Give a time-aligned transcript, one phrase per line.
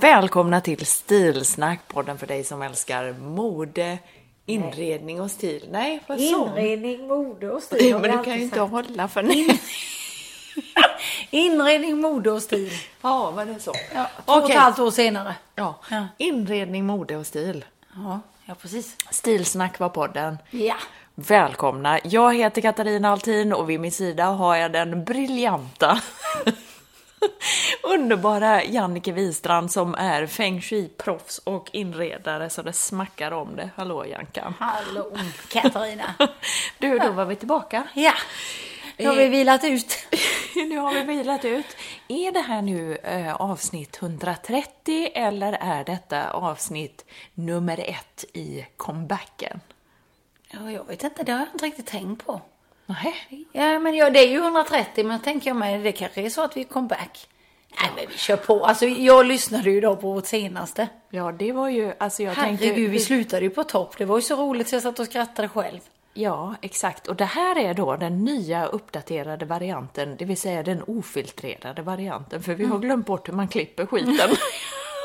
[0.00, 3.98] Välkomna till Stilsnack, podden för dig som älskar mode,
[4.46, 5.68] inredning och stil.
[5.70, 7.92] Nej, vad sa Inredning, mode och stil.
[7.92, 8.70] har Men du kan ju inte sagt.
[8.70, 9.48] hålla för nu.
[11.30, 12.72] Inredning, mode och stil.
[13.02, 13.72] Ja, var det så?
[13.94, 15.34] Ja, två och ett halvt år senare.
[15.54, 15.74] Ja.
[15.90, 16.06] Ja.
[16.18, 17.64] Inredning, mode och stil.
[17.94, 18.96] Ja, ja precis.
[19.10, 20.38] Stilsnack var podden.
[20.50, 20.74] Ja.
[21.14, 21.98] Välkomna!
[22.04, 26.00] Jag heter Katarina Altin och vid min sida har jag den briljanta
[27.82, 33.70] underbara Jannike Wistrand som är feng shui-proffs och inredare så det smackar om det.
[33.76, 34.54] Hallå Jankan!
[34.58, 35.10] Hallå
[35.48, 36.14] Katarina.
[36.78, 37.88] Du, då var vi tillbaka.
[37.94, 38.12] Ja.
[38.96, 40.06] Nu har vi vilat ut.
[40.54, 41.76] nu har vi vilat ut.
[42.08, 49.60] Är det här nu eh, avsnitt 130 eller är detta avsnitt nummer ett i comebacken?
[50.50, 52.40] Ja, jag vet inte, det har jag inte riktigt tänkt på.
[53.04, 53.46] Nej.
[53.52, 56.42] Ja, men ja, det är ju 130, men tänker jag mig, det kanske är så
[56.42, 57.28] att vi kom back.
[57.80, 58.64] Nej, men vi kör på.
[58.64, 60.88] Alltså, jag lyssnade ju då på vårt senaste.
[61.10, 62.66] Ja, det var ju, alltså jag tänkte...
[62.66, 63.98] Herregud, vi slutade ju på topp.
[63.98, 65.80] Det var ju så roligt så jag satt och skrattade själv.
[66.14, 67.08] Ja, exakt.
[67.08, 72.42] Och det här är då den nya uppdaterade varianten, det vill säga den ofiltrerade varianten,
[72.42, 74.16] för vi har glömt bort hur man klipper skiten.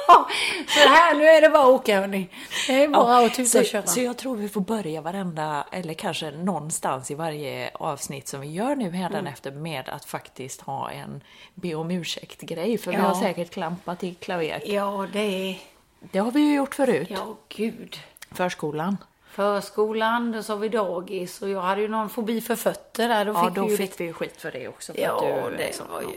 [0.07, 0.27] Ja,
[0.67, 2.29] så här, nu är det bara att åka hörni.
[2.67, 3.85] Det är bara att tuta så, och köra.
[3.85, 8.47] så jag tror vi får börja varenda, eller kanske någonstans i varje avsnitt som vi
[8.47, 11.21] gör nu hädanefter med att faktiskt ha en
[11.53, 13.03] be om ursäkt-grej, för vi Ja.
[13.03, 14.61] har säkert klampat i klaver.
[14.65, 15.57] Ja, det är...
[15.99, 17.07] Det har vi ju gjort förut.
[17.11, 17.99] Ja, gud.
[18.31, 18.97] Förskolan.
[19.31, 23.25] Förskolan, då sa vi dagis och jag hade ju någon fobi för fötter där.
[23.25, 24.03] Då Ja, fick då vi ju fick lite...
[24.03, 24.93] vi skit för det också.
[24.93, 26.07] För Ja, att du, det så- var ju...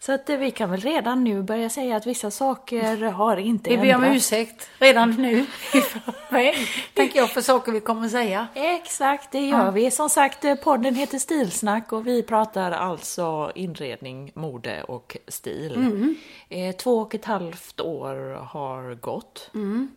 [0.00, 3.70] Så att eh, vi kan väl redan nu börja säga att vissa saker har inte
[3.70, 4.16] Vi ber om ändrats.
[4.32, 5.46] ursäkt redan nu
[6.94, 8.46] tänker jag, för saker vi kommer säga.
[8.54, 9.90] Exakt, det gör vi.
[9.90, 15.74] Som sagt, eh, podden heter Stilsnack och vi pratar alltså inredning, mode och stil.
[15.74, 16.14] Mm.
[16.48, 19.50] Eh, två och ett halvt år har gått.
[19.54, 19.90] Mm.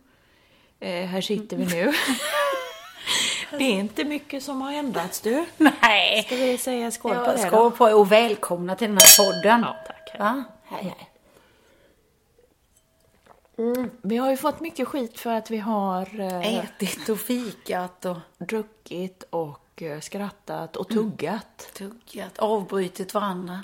[0.82, 1.92] Här sitter vi nu.
[3.58, 5.46] Det är inte mycket som har ändrats du.
[5.58, 6.24] Nej.
[6.24, 9.26] Ska vi säga skål på Ja, det skål på er och välkomna till den här
[9.26, 9.62] podden.
[9.62, 10.20] Ja, tack.
[10.20, 10.44] Va?
[10.64, 11.08] Hej, hej.
[14.02, 18.18] Vi har ju fått mycket skit för att vi har eh, Ätit och fikat och
[18.38, 21.04] druckit och eh, skrattat och Mm.
[21.12, 21.70] tuggat.
[21.74, 23.64] tuggat, avbrutit varandra.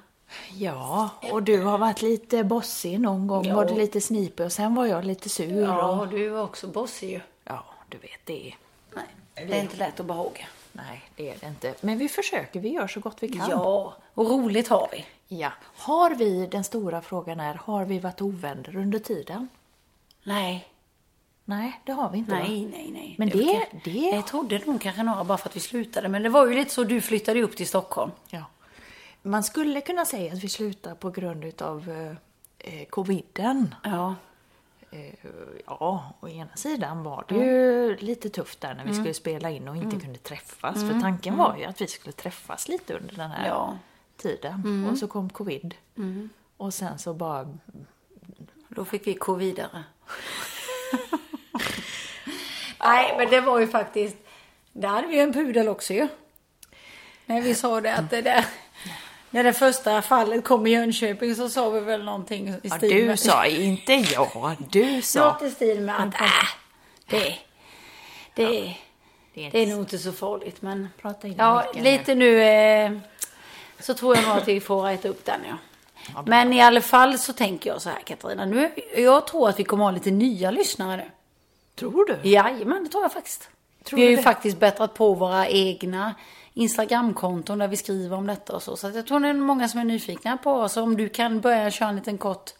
[0.54, 3.56] Ja, och du har varit lite bossig någon gång, Ja.
[3.56, 5.64] var du lite snipig och sen var jag lite sur.
[5.64, 7.20] Ja, Och, du var också bossig ju.
[7.44, 8.54] ja, du vet det.
[8.96, 9.06] Nej,
[9.48, 10.46] det är inte lätt att behaga.
[10.72, 11.74] Nej, det är det inte.
[11.82, 13.50] Men vi försöker, vi gör så gott vi kan.
[13.50, 15.06] Ja, och roligt har vi.
[15.38, 15.52] ja.
[15.78, 19.48] Har vi, den stora frågan är, har vi varit ovänner under tiden?
[20.24, 20.68] Nej,
[21.50, 22.38] Nej, det har vi inte va?
[22.48, 23.16] nej, nej, nej.
[23.18, 26.08] Men det- var- det- Jag trodde nog kanske några bara för att vi slutade.
[26.10, 28.12] Men det var ju lite så, du flyttade upp till Stockholm.
[28.30, 28.44] Ja.
[29.22, 31.90] Man skulle kunna säga att vi slutar på grund utav
[32.60, 33.76] eh, eh, coviden.
[33.84, 34.16] Ja.
[34.98, 35.30] Eh,
[35.66, 39.68] ja, å ena sidan var det ju lite tufft där när vi skulle spela in
[39.68, 40.76] och inte kunde träffas.
[40.76, 43.78] För tanken var ju att vi skulle träffas lite under den här Ja.
[44.18, 44.88] tiden.
[44.92, 45.76] Och så kom covid.
[46.58, 47.58] Och sen så bara...
[48.70, 49.84] Då fick vi gå vidare.
[52.80, 54.18] Nej, men det var ju faktiskt...
[54.74, 56.08] Där hade vi ju en pudel också ju.
[57.26, 58.46] När vi sa det att det där...
[59.30, 62.90] När det första fallet kom i Jönköping så sa vi väl någonting i Ja, stil
[62.90, 63.20] du med...
[63.20, 65.32] sa, inte jag, du sa.
[65.32, 66.28] Något i stil med att äh,
[67.08, 67.36] det,
[68.34, 68.76] det,
[69.34, 70.62] Det är det är nog inte så farligt.
[70.62, 72.92] Men Prata in ja, lite nu eh,
[73.80, 75.42] så tror jag nog att vi får rätta upp den.
[76.14, 76.24] Ja.
[76.26, 78.46] Men i alla fall så tänker jag så här Katarina.
[78.46, 81.04] Nu, jag tror att vi kommer ha lite nya lyssnare nu.
[81.76, 82.30] Tror du?
[82.30, 83.50] Jajamän, det tror jag faktiskt.
[83.84, 84.24] Tror vi har du ju det?
[84.24, 86.16] faktiskt bättrat på våra egna
[86.58, 88.76] Instagramkonton där vi skriver om detta och så.
[88.76, 90.78] Så jag tror det är många som är nyfikna på oss.
[90.78, 92.54] Om du kan börja köra en liten kort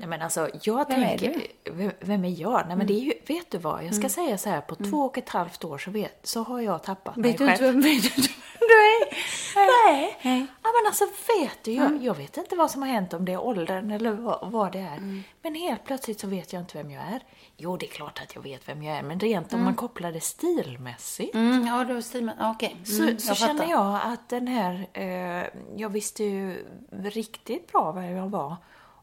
[0.00, 1.46] Nej men alltså, jag Vem är tänker...
[1.70, 2.64] Vem, vem är jag?
[2.68, 3.84] Nej men det är ju, vet du vad?
[3.84, 6.60] Jag ska säga så här, på två och ett halvt år så, vet, så har
[6.60, 7.50] jag tappat mig Vet du själv.
[7.52, 9.18] inte vem, vet du inte vem?
[9.56, 10.16] Nej.
[10.22, 10.46] Nej.
[10.62, 11.04] Ja, men alltså
[11.38, 14.10] vet du, jag, jag vet inte vad som har hänt, om det är åldern eller
[14.12, 15.22] vad, vad det är.
[15.42, 17.20] Men helt plötsligt så vet jag inte vem jag är.
[17.56, 20.12] Jo, det är klart att jag vet vem jag är, men rent om man kopplar
[20.12, 22.76] det stilmässigt Mm, ja, du har stil Okej.
[22.84, 25.46] så, Mm, så känner jag att den här, eh,
[25.76, 28.56] jag visste ju riktigt bra vad jag var.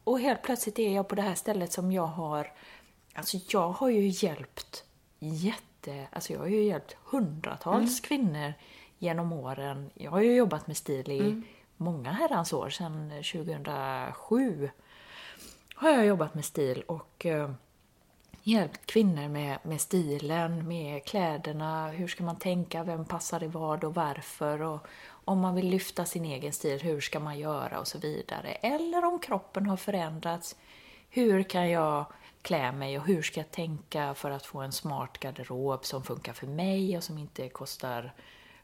[0.04, 2.52] Och helt plötsligt är jag på det här stället som jag har,
[3.14, 4.84] alltså jag har ju hjälpt
[5.20, 8.54] jätte, alltså jag har ju hjälpt hundratals kvinnor
[9.00, 9.90] genom åren.
[9.94, 11.42] Jag har ju jobbat med stil i
[11.78, 14.70] många herrans år, sedan 2007
[15.76, 17.52] har jag jobbat med stil och eh,
[18.44, 23.84] hjälpt kvinnor med, med stilen, med kläderna, hur ska man tänka, vem passar i vad
[23.84, 27.88] och varför och om man vill lyfta sin egen stil, hur ska man göra och
[27.88, 28.52] så vidare.
[28.52, 30.56] Eller om kroppen har förändrats,
[31.10, 32.06] hur kan jag
[32.42, 36.34] klä mig och hur ska jag tänka för att få en smart garderob som funkar
[36.34, 38.14] för mig och som inte kostar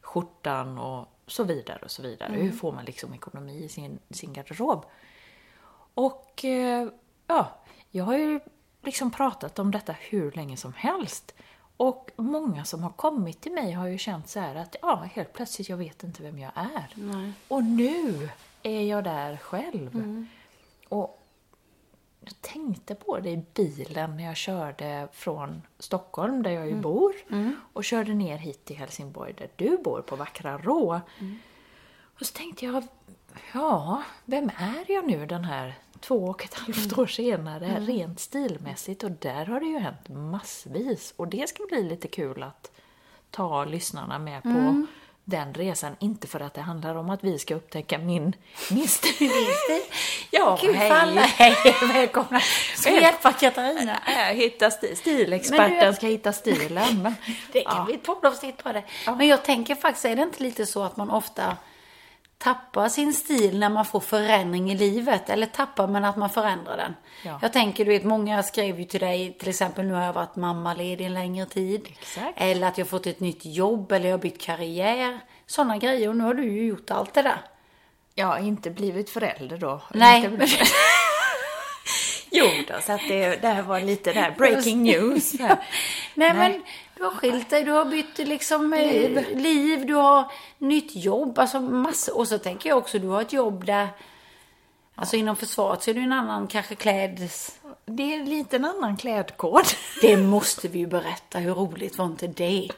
[0.04, 2.32] skjortan och så vidare och så vidare.
[2.32, 4.84] Hur får man liksom ekonomi i sin, sin garderob?
[5.94, 6.88] Och eh,
[7.26, 7.48] ja,
[7.90, 8.40] jag har ju
[8.82, 11.34] liksom pratat om detta hur länge som helst.
[11.76, 15.32] Och många som har kommit till mig har ju känt så här att ja, helt
[15.32, 16.88] plötsligt, jag vet inte vem jag är.
[17.48, 18.28] Och nu
[18.62, 20.26] är jag där själv.
[20.88, 21.23] Och
[22.24, 27.14] jag tänkte på det i bilen när jag körde från Stockholm, där jag ju bor,
[27.72, 31.00] och körde ner hit till Helsingborg, där du bor, på vackra Rå.
[32.20, 32.84] Och så tänkte jag,
[33.54, 39.04] ja, vem är jag nu den här två och ett halvt år senare, rent stilmässigt?
[39.04, 41.14] Och där har det ju hänt massvis.
[41.16, 42.70] Och det ska bli lite kul att
[43.30, 44.86] ta lyssnarna med på
[45.24, 45.96] den resan.
[45.98, 48.36] Inte för att det handlar om att vi ska upptäcka min,
[48.70, 49.30] min stil.
[50.30, 50.90] Ja, för hej.
[50.90, 51.20] alla.
[51.20, 51.56] Hej,
[51.92, 52.40] välkomna.
[52.86, 53.98] Hjälpa Katarina?
[54.06, 57.02] Äh, Hitta sti- Men stilexperten du- ska hitta stilen.
[57.02, 57.14] Men,
[57.52, 58.82] Det kan bli ett poddavsnitt på det.
[59.06, 61.56] Men jag tänker faktiskt, är det inte lite så att man ofta
[62.44, 65.30] tappar sin stil när man får förändring i livet?
[65.30, 66.94] Eller tappar men att man förändrar den?
[67.22, 67.38] Ja.
[67.42, 70.36] Jag tänker, du vet, många skrev ju till dig, till exempel nu har jag varit
[70.36, 71.86] mammaledig en längre tid.
[72.00, 72.32] Exakt.
[72.36, 75.20] Eller att jag har fått ett nytt jobb eller jag har bytt karriär.
[75.46, 76.08] Sådana grejer.
[76.08, 77.40] Och nu har du ju gjort allt det där.
[78.14, 79.82] ja, inte blivit förälder då.
[79.94, 80.30] Nej,
[82.30, 85.40] jo då, så att det, det här var lite där breaking news.
[85.40, 85.56] Här.
[86.14, 86.62] Nej, men
[86.96, 91.60] du har skilt dig, du har bytt liksom liv, liv du har nytt jobb, alltså
[91.60, 92.18] massor.
[92.18, 93.88] Och så tänker jag också, du har ett jobb där,
[94.94, 97.58] alltså inom försvaret så är du en annan kanske kläds...
[97.86, 99.64] Det är lite en annan klädkod.
[100.00, 102.68] Det måste vi ju berätta, hur roligt var inte det?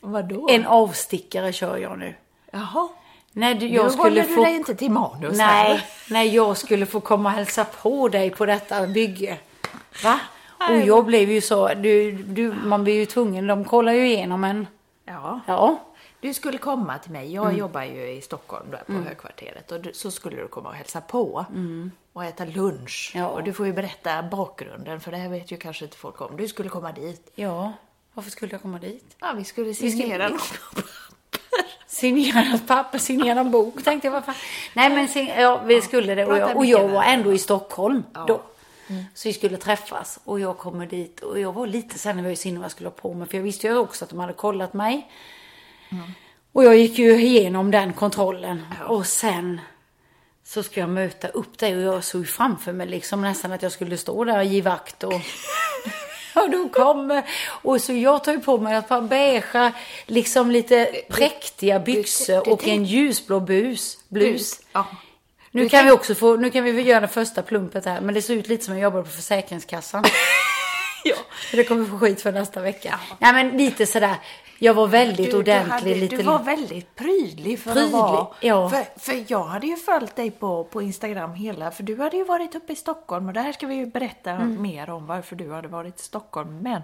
[0.00, 0.48] Vadå?
[0.50, 2.14] En avstickare kör jag nu.
[2.50, 2.88] Jaha.
[3.32, 4.44] När du, Nu jag håller skulle du få...
[4.44, 5.84] dig inte till manus Nej, här.
[6.08, 9.38] när jag skulle få komma och hälsa på dig på detta bygge.
[10.04, 10.20] Va?
[10.68, 14.44] Och jag blev ju så, du, du, man blir ju tvungen, de kollar ju igenom
[14.44, 14.66] en.
[15.04, 15.40] Ja.
[15.46, 15.80] Ja.
[16.20, 17.34] Du skulle komma till mig.
[17.34, 19.72] Jag jobbar ju i Stockholm där på högkvarteret.
[19.72, 21.44] Och du, så skulle du komma och hälsa på.
[22.12, 23.12] Och äta lunch.
[23.14, 23.28] Ja.
[23.28, 25.00] Och du får ju berätta bakgrunden.
[25.00, 26.36] För det här vet ju kanske inte folk om.
[26.36, 27.32] Du skulle komma dit.
[27.34, 27.72] Ja,
[28.14, 29.16] varför skulle jag komma dit?
[29.20, 30.58] Ja, vi skulle signera något.
[31.86, 34.12] Signera ett papper, signera en bok, tänkte jag.
[34.12, 34.34] Vad fan.
[34.74, 36.26] Nej, men ja, vi skulle det.
[36.26, 38.40] Och jag, och jag var ändå i Stockholm då.
[39.14, 42.46] Så vi skulle träffas och jag kommer dit och jag var lite så här nervös
[42.46, 43.28] innan vad jag skulle ha på mig.
[43.28, 45.10] För jag visste ju också att de hade kollat mig.
[46.52, 48.62] Och jag gick ju igenom den kontrollen.
[48.88, 49.60] Och sen
[50.44, 53.72] så ska jag möta upp dig och jag såg framför mig liksom nästan att jag
[53.72, 55.20] skulle stå där och ge vakt och
[56.34, 57.24] och då kommer,
[57.62, 59.72] och så jag tar ju på mig ett par beigea,
[60.06, 64.60] liksom lite präktiga byxor och en ljusblå bus, blus.
[64.72, 64.86] Ja.
[65.50, 68.22] Nu kan vi också få, nu kan vi göra det första plumpet här, men det
[68.22, 70.04] ser ut lite som jag jobbar på Försäkringskassan.
[71.04, 71.14] Ja.
[71.52, 73.00] Det kommer få skit för nästa vecka.
[73.18, 74.14] Nej men lite sådär,
[74.58, 75.66] jag var väldigt Du, ordentlig.
[75.66, 78.26] du, hade, lite du var väldigt prydlig för Prydlig, att vara.
[78.40, 78.70] ja.
[78.70, 82.24] För, för jag hade ju följt dig på, på Instagram hela, för du hade ju
[82.24, 84.62] varit uppe i Stockholm och det här ska vi ju berätta Mm.
[84.62, 86.58] mer om varför du hade varit i Stockholm.
[86.58, 86.82] Men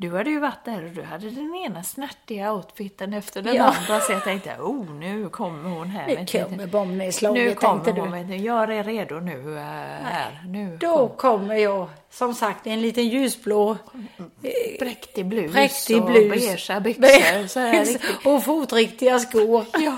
[0.00, 3.64] du hade ju varit där och du hade den ena snärtiga outfiten efter den Ja.
[3.64, 4.00] andra.
[4.00, 6.06] Så jag tänkte, oh nu kommer hon här.
[6.06, 6.44] Nu vet du.
[6.44, 8.36] kommer bombnedslaget, Nu kommer hon, du.
[8.36, 9.62] Gör er redo nu äh,
[10.04, 10.42] här.
[10.46, 13.76] Nu Då kom kommer jag, som sagt, i en liten ljusblå
[14.78, 16.28] präktig blus präktig och blus.
[16.30, 17.46] beigea byxor.
[17.46, 17.86] Så här
[18.24, 19.64] och fotriktiga skor.
[19.78, 19.96] Ja.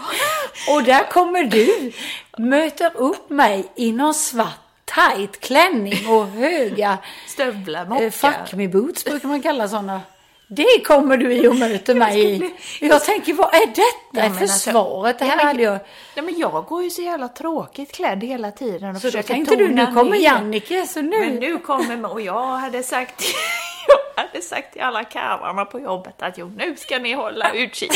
[0.75, 1.93] Och där kommer du,
[2.39, 4.62] möter upp mig i någon svart
[4.95, 8.11] tight klänning och höga Stövlar, eh, mockar.
[8.11, 10.01] fuck me boots brukar man kalla sådana.
[10.47, 12.51] Det kommer du i och möter mig i.
[12.81, 13.83] Jag tänker, vad är detta
[14.13, 15.19] Ja, men för alltså- svaret?
[15.19, 15.79] Det här Ja, hade jag...
[16.15, 19.57] Nej, men jag går ju så jävla tråkigt klädd hela tiden och Så då tänkte
[19.57, 20.17] du, nu kommer.
[20.17, 21.19] Jannike, så nu...
[21.21, 23.25] Men nu kommer, och jag hade sagt,
[24.17, 27.93] jag hade sagt till alla karlarna på jobbet att jo, nu ska ni hålla utkik.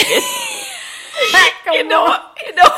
[1.80, 2.14] idag,
[2.52, 2.72] idag.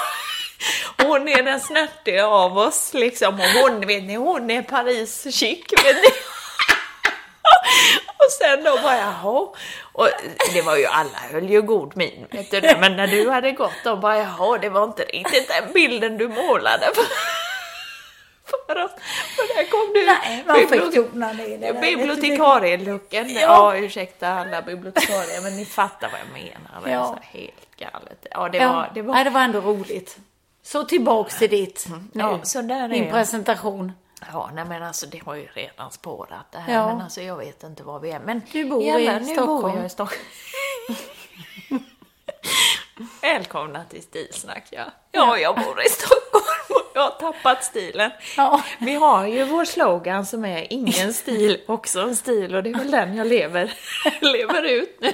[1.02, 5.64] Hon är den snärtiga av oss liksom och hon, vet ni, hon är Paris chic,
[5.84, 6.08] vet ni.
[8.16, 9.48] Och sen då bara jaha.
[9.92, 10.08] Och
[10.54, 12.60] det var ju alla höll ju god min vet du.
[12.80, 16.28] Men när du hade gått då bara jaha, det var inte riktigt den bilden du
[16.28, 16.86] målade.
[16.94, 17.04] För,
[18.66, 18.90] för, oss.
[19.36, 20.06] för där kom du.
[20.06, 21.80] Nej, man fick bibliotek- tona ner det.
[21.80, 23.34] Bibliotekarielucken.
[23.34, 23.40] Ja.
[23.40, 23.76] Ja.
[23.76, 26.80] ursäkta alla bibliotekarier, men ni fattar vad jag menar.
[26.84, 27.06] Det är Ja.
[27.06, 28.26] så helt galet.
[28.30, 28.90] Ja, det Ja, var...
[28.94, 30.16] Det var Nej, det var ändå roligt.
[30.72, 32.20] Så tillbaks till ditt nu.
[32.20, 33.12] Ja, så där är Din jag.
[33.12, 33.92] presentation.
[34.32, 36.74] Ja, nej men alltså det har ju redan spårat det här.
[36.74, 36.86] Ja.
[36.88, 38.20] Men alltså jag vet inte var vi är.
[38.20, 39.62] Men Du bor alla- i nu Stockholm.
[39.62, 40.22] Bor jag i Stockholm.
[43.22, 44.84] Välkomna till Stilsnack ja.
[45.12, 48.10] Ja, jag bor i Stockholm och jag har tappat stilen.
[48.36, 48.62] Ja.
[48.78, 52.74] Vi har ju vår slogan som är ingen stil, också en stil och det är
[52.78, 53.72] väl den jag lever,
[54.20, 55.12] lever ut nu.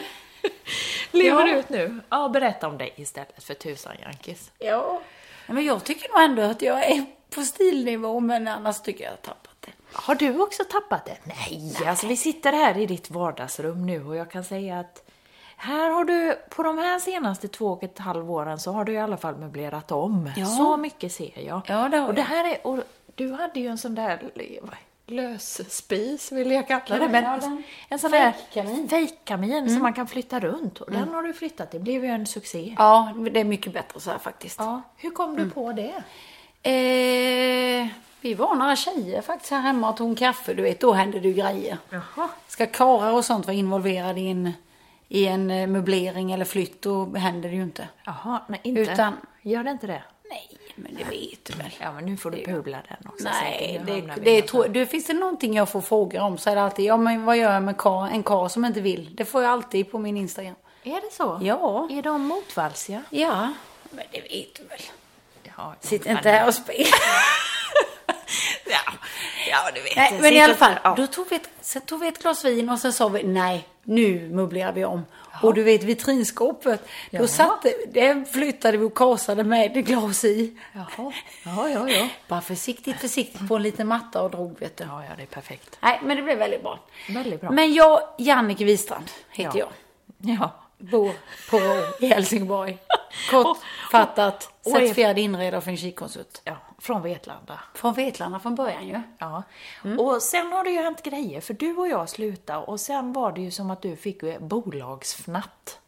[1.10, 1.56] Lever Ja.
[1.56, 2.00] ut nu.
[2.10, 4.50] Ja, berätta om dig istället för tusan Jankis.
[4.58, 5.00] Ja.
[5.46, 9.12] Nej, Men jag tycker nog ändå att jag är på stilnivå, men annars tycker jag
[9.12, 9.72] att jag har tappat det.
[9.92, 11.16] Har du också tappat det?
[11.24, 15.10] Nej, alltså vi sitter här i ditt vardagsrum nu och jag kan säga att
[15.56, 18.92] här har du, på de här senaste två och ett halvt åren så har du
[18.92, 20.30] i alla fall möblerat om.
[20.36, 20.46] Ja.
[20.46, 21.60] Så mycket ser jag.
[21.66, 22.78] Ja, det har och det här är, och
[23.14, 24.30] du hade ju en sån där
[25.06, 27.08] lösspis vill jag kalla det.
[27.08, 27.40] Men ja,
[27.88, 28.88] en sån där fejkkamin.
[28.88, 30.80] fejkkamin som man kan flytta runt.
[30.80, 32.74] Och den har du flyttat, det blev ju en succé.
[32.78, 34.58] Ja, det är mycket bättre så här faktiskt.
[34.58, 36.02] Ja, hur kom du på det?
[36.70, 37.86] Eh,
[38.20, 40.54] vi var några tjejer faktiskt här hemma och tog en kaffe.
[40.54, 41.78] Du vet, då händer det ju grejer.
[41.90, 42.28] Jaha.
[42.48, 44.52] Ska karlar och sånt vara involverade i en,
[45.08, 47.88] i en eh, möblering eller flytt, då händer det ju inte.
[48.04, 48.80] Jaha, nej inte.
[48.80, 50.02] Utan- Gör det inte det?
[50.30, 51.70] Nej, men det vet du väl.
[51.80, 53.24] Ja, men nu får du pula den också.
[53.24, 56.38] Nej, det, det i är något tro, det finns det någonting jag får frågor om
[56.38, 58.80] så är det alltid, ja men vad gör jag med kar, en kar som inte
[58.80, 59.14] vill?
[59.14, 60.54] Det får jag alltid på min Instagram.
[60.82, 61.40] Är det så?
[61.42, 61.88] Ja.
[61.90, 63.02] Är de motvalsiga?
[63.10, 63.52] Ja,
[63.90, 64.80] men det vet du väl.
[65.56, 66.86] Ja, Sitt inte här och spela.
[68.66, 68.92] Ja,
[69.50, 69.96] ja du vet.
[69.96, 70.94] Nej, men i alla fall, Ja.
[70.96, 73.68] då tog vi, ett, så tog vi ett glas vin och så sa vi nej,
[73.82, 75.04] nu möblerar vi om.
[75.42, 76.80] Och du vet vitrinskåpet,
[77.10, 77.26] då Jaha.
[77.26, 80.56] satte, det flyttade vi och kasade med ett glas i.
[80.72, 81.12] Jaha.
[81.44, 82.08] Ja, ja, ja.
[82.28, 84.84] Bara försiktigt, försiktigt på en liten matta och drog vet du.
[84.84, 85.78] Ja, ja, det är perfekt.
[85.80, 86.78] Nej, men det blev väldigt bra.
[87.08, 87.50] Väldigt bra.
[87.50, 89.66] Men jag, Jannike Wistrand heter Ja.
[90.22, 90.34] jag.
[90.40, 90.50] Ja.
[90.78, 91.12] Bor
[91.50, 92.78] på Rå i Helsingborg.
[93.30, 96.40] Kortfattat, certifierad inredare för en kikkonsult.
[96.44, 97.60] ja, från Vetlanda.
[97.74, 99.00] Från Vetlanda från början ju.
[99.18, 99.42] Ja.
[99.84, 100.00] Mm.
[100.00, 103.32] Och sen har det ju hänt grejer, för du och jag slutade och sen var
[103.32, 105.80] det ju som att du fick bolagsfnatt.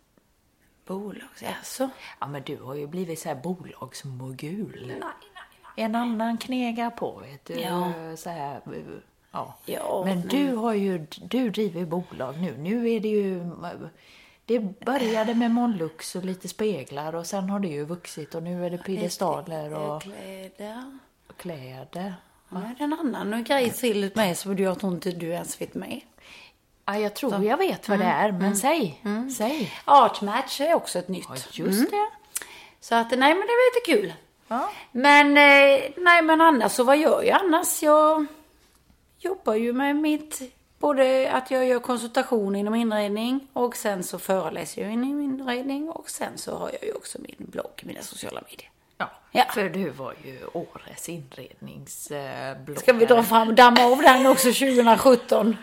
[0.86, 1.88] Bolags, alltså.
[2.20, 4.84] Ja, men du har ju blivit så här bolagsmogul.
[4.86, 7.54] Nej, nej, En annan knegar på, vet du.
[7.60, 7.92] Ja.
[8.16, 8.60] Så här,
[9.30, 9.54] ja.
[9.64, 12.56] Ja, men men- du har ju, du driver bolag nu.
[12.58, 13.44] Nu är det ju,
[14.46, 18.66] det började med Monlux och lite speglar och sen har det ju vuxit och nu
[18.66, 20.98] är det piedestaler och Kläder.
[21.36, 22.14] kläder.
[22.48, 25.74] Ja, det är en annan grej till med som jag tror inte du ens vet
[25.74, 26.00] med.
[26.84, 29.02] Ja, jag tror jag vet vad det är, men säg,
[29.36, 29.72] säg.
[29.84, 31.26] Artmatch är också ett nytt.
[31.28, 32.08] Ja, just det.
[32.80, 34.12] Så att, nej men det var lite kul.
[34.48, 34.70] Ja.
[34.92, 37.82] Men, eh, nej men annars så vad gör jag annars?
[37.82, 38.26] Jag
[39.18, 40.55] jobbar ju med mitt,
[40.86, 46.10] både att jag gör konsultation inom inredning och sen så föreläser jag inom inredning och
[46.10, 48.70] sen så har jag ju också min blogg, mina sociala medier.
[48.98, 49.44] Ja, Ja.
[49.54, 52.76] för du var ju årets inredningsbloggare.
[52.80, 55.56] Ska vi dra fram, damma av den också 2017?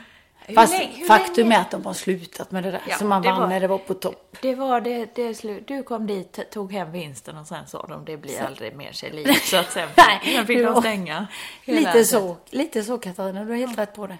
[0.45, 3.07] Hur Fast länge- hur faktum är att de har slutat med det där Ja, som
[3.09, 4.37] man vann var- när det var på topp.
[4.41, 5.67] Det var det, det slut.
[5.67, 9.11] Du kom dit, tog hem vinsten och sen sa de det blir aldrig mer sig
[9.11, 9.45] likt.
[9.49, 11.27] Så att sen, Nej, sen fick de stänga.
[11.65, 14.17] Lite så, lite så Katarina, du har helt rätt på det.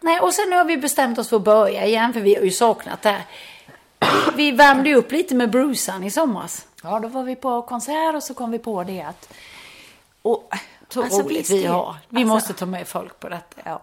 [0.00, 2.50] Nej, och sen har vi bestämt oss för att börja igen, för vi har ju
[2.50, 3.24] saknat det här.
[4.36, 6.66] Vi värmde upp lite med Brucean i somras.
[6.82, 9.32] Ja, då var vi på konsert och så kom vi på det att...
[10.22, 10.54] Och,
[10.88, 11.96] Så alltså, roligt vi har.
[12.08, 13.60] Vi alltså, måste ta med folk på detta.
[13.64, 13.80] Ja.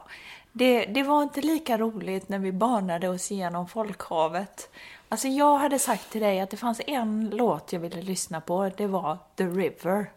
[0.51, 4.69] Det, det var inte lika roligt när vi banade oss igenom folkhavet.
[5.09, 8.71] Alltså jag hade sagt till dig att det fanns en låt jag ville lyssna på.
[8.77, 10.11] Det var The River.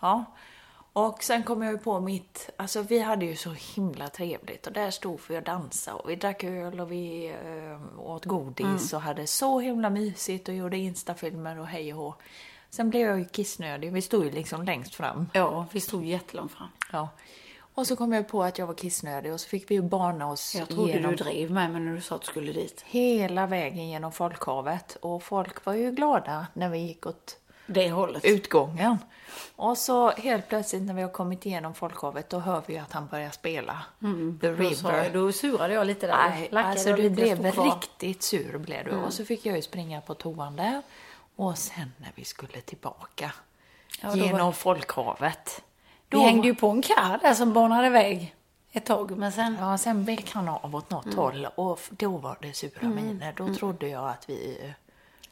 [0.00, 0.24] Ja.
[0.92, 4.72] Och sen kom jag ju på mitt, alltså vi hade ju så himla trevligt och
[4.72, 9.00] där stod vi och dansade och vi drack öl och vi eh, åt godis och
[9.00, 12.14] hade så himla mysigt och gjorde instafilmer och hej och hå.
[12.70, 15.28] Sen blev jag ju kissnödig, vi stod ju liksom längst fram.
[15.32, 16.68] Ja, vi stod jättelångt fram.
[16.92, 17.08] Ja.
[17.74, 20.30] Och så kom jag på att jag var kissnödig och så fick vi ju bana
[20.30, 22.84] oss Jag trodde igenom du drev med mig när du sa att du skulle dit.
[22.86, 24.96] hela vägen genom folkhavet.
[25.00, 27.36] Och folk var ju glada när vi gick åt
[27.72, 28.24] Det hållet.
[28.24, 28.98] utgången.
[29.56, 33.06] Och så helt plötsligt när vi har kommit igenom folkhavet då hör vi att han
[33.06, 33.82] börjar spela
[34.40, 35.10] The Då, sa River.
[35.12, 36.28] då surade jag lite där.
[36.28, 38.90] Nej, alltså du blev riktigt sur blev du.
[38.90, 40.82] Och så fick jag ju springa på toan där.
[41.36, 43.32] Och sen när vi skulle tillbaka
[44.02, 45.62] Ja, då genom var- folkhavet.
[46.10, 48.34] Vi hängde ju på en karl där som banade iväg
[48.72, 49.10] ett tag.
[49.18, 49.56] Men sen...
[49.60, 53.32] Ja, sen vek han av åt något håll och då var det sura miner.
[53.36, 54.72] Då trodde jag att vi...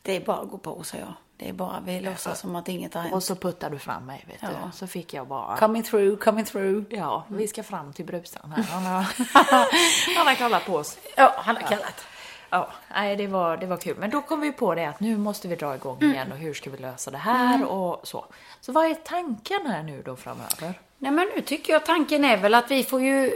[0.03, 1.13] Det är bara att gå på, sa jag.
[1.41, 3.25] Det är bara, vi låtsas som att inget har Och hänt.
[3.25, 4.47] så puttade du fram mig, vet du.
[4.47, 4.71] Ja.
[4.73, 5.57] Så fick jag bara...
[5.57, 6.85] Coming through, coming through.
[6.91, 8.63] Ja, vi ska fram till Brusan här.
[8.63, 9.03] Han har,
[10.17, 10.99] han har kallat på oss.
[11.17, 12.05] Ja, han har kallat.
[12.51, 13.97] Ja, nej, det var, det var kul.
[13.99, 16.55] Men då kom vi på det att nu måste vi dra igång igen och hur
[16.55, 18.25] ska vi lösa det här och så.
[18.61, 20.75] Så vad är tanken här nu då framöver?
[20.99, 23.33] Nej men nu tycker jag tanken är väl att vi får ju...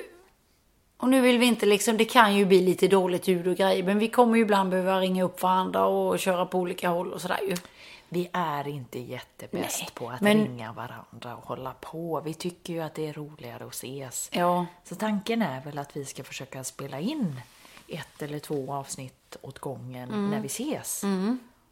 [0.97, 3.83] Och nu vill vi inte liksom, det kan ju bli lite dåligt ljud och grejer.
[3.83, 7.21] Men vi kommer ju ibland behöva ringa upp varandra och köra på olika håll och
[7.21, 7.57] sådär ju.
[8.15, 12.21] Vi är inte jättebäst Nej, på att men- ringa varandra och hålla på.
[12.25, 14.29] Vi tycker ju att det är roligare att ses.
[14.33, 14.67] Ja.
[14.85, 17.41] Så tanken är väl att vi ska försöka spela in
[17.89, 20.31] ett eller två avsnitt åt gången Mm.
[20.31, 21.05] när vi ses.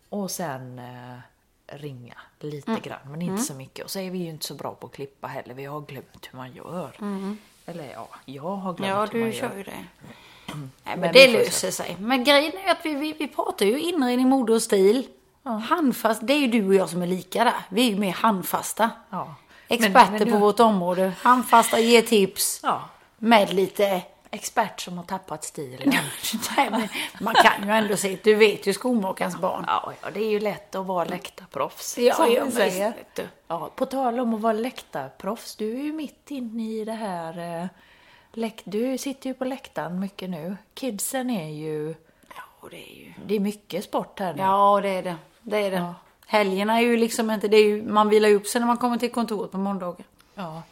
[0.08, 1.18] Och sen eh,
[1.66, 2.82] ringa lite Mm.
[2.82, 3.84] grann, men inte så mycket.
[3.84, 5.54] Och så är vi ju inte så bra på att klippa heller.
[5.54, 6.96] Vi har glömt hur man gör.
[7.66, 8.98] Eller ja, jag har glömt Mm.
[9.00, 9.48] Ja, hur man du gör.
[9.48, 9.84] kör ju det.
[10.46, 11.96] Nej, men, Men det löser sig.
[12.00, 15.06] Men grejen är att vi, vi, vi pratar ju inredning, mode och stil.
[15.42, 17.54] Handfast, det är ju du och jag som är lika där.
[17.68, 18.90] Vi är ju mer handfasta.
[19.10, 19.34] Ja.
[19.68, 21.12] Experter Men- men på du- vårt område.
[21.22, 22.60] Handfasta, ger tips.
[22.62, 22.82] Ja,
[23.18, 24.02] Med lite...
[24.30, 25.88] expert som har tappat stilen.
[26.56, 26.88] Nej, men
[27.20, 29.64] man kan ju ändå se, du vet ju skomakarens barn.
[29.66, 31.98] Ja, ja, det är ju lätt att vara läktarproffs.
[31.98, 32.92] Ja, som ja, visst, säger.
[33.48, 37.60] Ja, på tal om att vara läktarproffs, du är ju mitt inne i det här...
[37.62, 37.66] Eh,
[38.64, 40.56] du sitter ju på läktaren mycket nu.
[40.74, 41.94] Kidsen är ju...
[42.36, 43.12] Ja, det är ju...
[43.26, 44.42] Det är mycket sport här nu.
[44.42, 45.16] Ja, det är det.
[45.42, 45.76] Det är det.
[45.76, 45.94] Ja.
[46.26, 48.76] Helgerna är ju liksom inte, det är ju, man vilar ju upp sig när man
[48.76, 50.06] kommer till kontoret på måndagar.
[50.34, 50.62] Ja.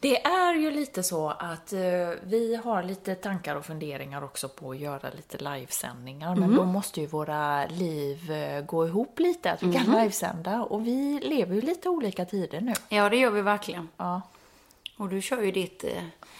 [0.00, 1.80] Det är ju lite så att eh,
[2.22, 6.34] vi har lite tankar och funderingar också på att göra lite livesändningar.
[6.36, 10.62] Men då måste ju våra liv eh, gå ihop lite, att vi kan livesända.
[10.62, 12.72] Och vi lever ju lite olika tider nu.
[12.88, 13.88] Ja, det gör vi verkligen.
[13.96, 14.22] Ja.
[14.96, 15.90] Och du kör ju ditt, eh,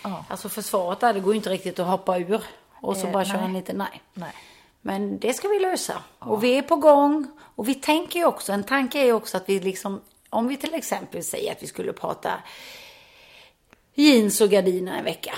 [0.03, 0.25] Ja.
[0.29, 2.43] alltså försvaret där, det går ju inte riktigt att hoppa ur.
[2.81, 4.03] Och så Eh, bara köra en liten, nej.
[4.15, 4.33] Nej.
[4.83, 6.03] Men det ska vi lösa.
[6.19, 7.27] Och vi är på gång.
[7.41, 10.57] Och vi tänker ju också, en tanke är ju också att vi liksom, om vi
[10.57, 12.33] till exempel säger att vi skulle prata
[13.95, 15.35] jeans och gardiner en vecka.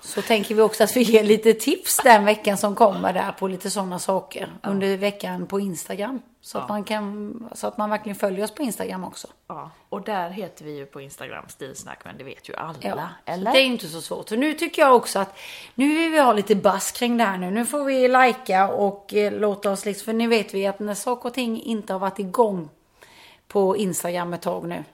[0.00, 3.48] Så tänker vi också att vi ger lite tips den veckan som kommer där på
[3.48, 6.20] lite sådana saker under veckan på Instagram.
[6.40, 9.28] Så, att man kan, så att man verkligen följer oss på Instagram också.
[9.48, 12.78] Ja, och där heter vi ju på Instagram Stilsnack, men det vet ju alla.
[12.80, 13.52] Ja, eller?
[13.52, 14.28] Det är inte så svårt.
[14.28, 15.38] Så nu tycker jag också att
[15.74, 17.50] nu vill vi ha lite bass kring det här nu.
[17.50, 20.94] Nu får vi lajka och eh, låta oss liksom, för nu vet vi att när
[20.94, 22.68] saker och ting inte har varit igång
[23.48, 24.84] på Instagram ett tag nu.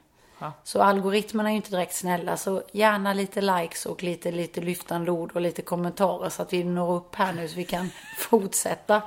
[0.45, 0.53] Ja.
[0.65, 2.37] Så algoritmerna är ju inte direkt snälla.
[2.37, 6.65] Så gärna lite likes och lite, lite lyftande ord och lite kommentarer så att vi
[6.65, 9.03] når upp här nu så vi kan fortsätta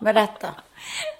[0.00, 0.54] med detta.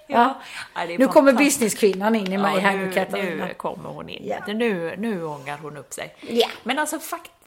[0.07, 0.41] Ja.
[0.75, 3.45] Ja, det Nu kommer businesskvinnan in i mig här nu Katarina.
[3.45, 4.27] nu kommer hon in.
[4.27, 4.53] Ja.
[4.53, 6.15] Nu, nu ångar hon upp sig.
[6.21, 6.47] Ja.
[6.63, 6.99] Men alltså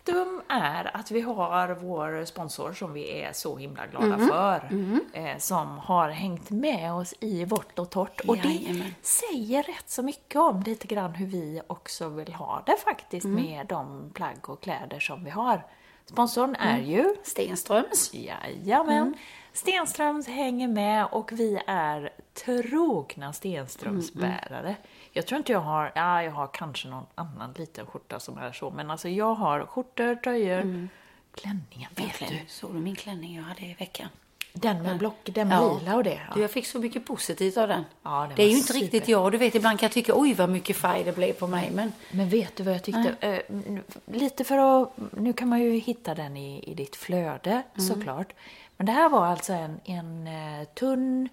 [0.07, 4.29] faktum är att vi har vår sponsor som vi är så himla glada Mhm.
[4.29, 4.69] för.
[5.12, 8.21] Eh, som har hängt med oss i vårt och torrt.
[8.21, 12.77] Och det säger rätt så mycket om lite grann hur vi också vill ha det
[12.85, 13.43] faktiskt Mm.
[13.45, 15.67] med de plagg och kläder som vi har.
[16.07, 16.90] Sponsorn är Mm.
[16.90, 18.11] ju Stenströms.
[18.14, 18.97] Jajamän.
[19.03, 19.14] Mm.
[19.53, 22.11] Stenströms hänger med och vi är
[22.45, 24.77] trogna Stenströmsbärare.
[25.16, 28.53] Jag tror inte jag har, ja jag har kanske någon annan liten skjorta som är
[28.53, 30.88] så, men alltså jag har skjortor, tröjor,
[31.35, 32.12] klänningar, vet du?
[32.18, 32.44] Klänning.
[32.48, 34.09] Såg du min klänning jag hade i veckan?
[34.53, 35.79] Den med block, den Ja.
[35.79, 36.20] lila och det.
[36.35, 37.85] Du, jag fick så mycket positivt av den.
[38.03, 38.81] Ja, den det är ju inte super.
[38.81, 39.33] riktigt jag.
[39.33, 41.70] Du vet, ibland kan jag tycka oj vad mycket färg det blev på mig.
[41.74, 43.14] Men Men vet du vad jag tyckte?
[43.48, 48.33] N- lite för att, nu kan man ju hitta den i, i ditt flöde såklart.
[48.77, 51.29] Men det här var alltså en, en eh, tunn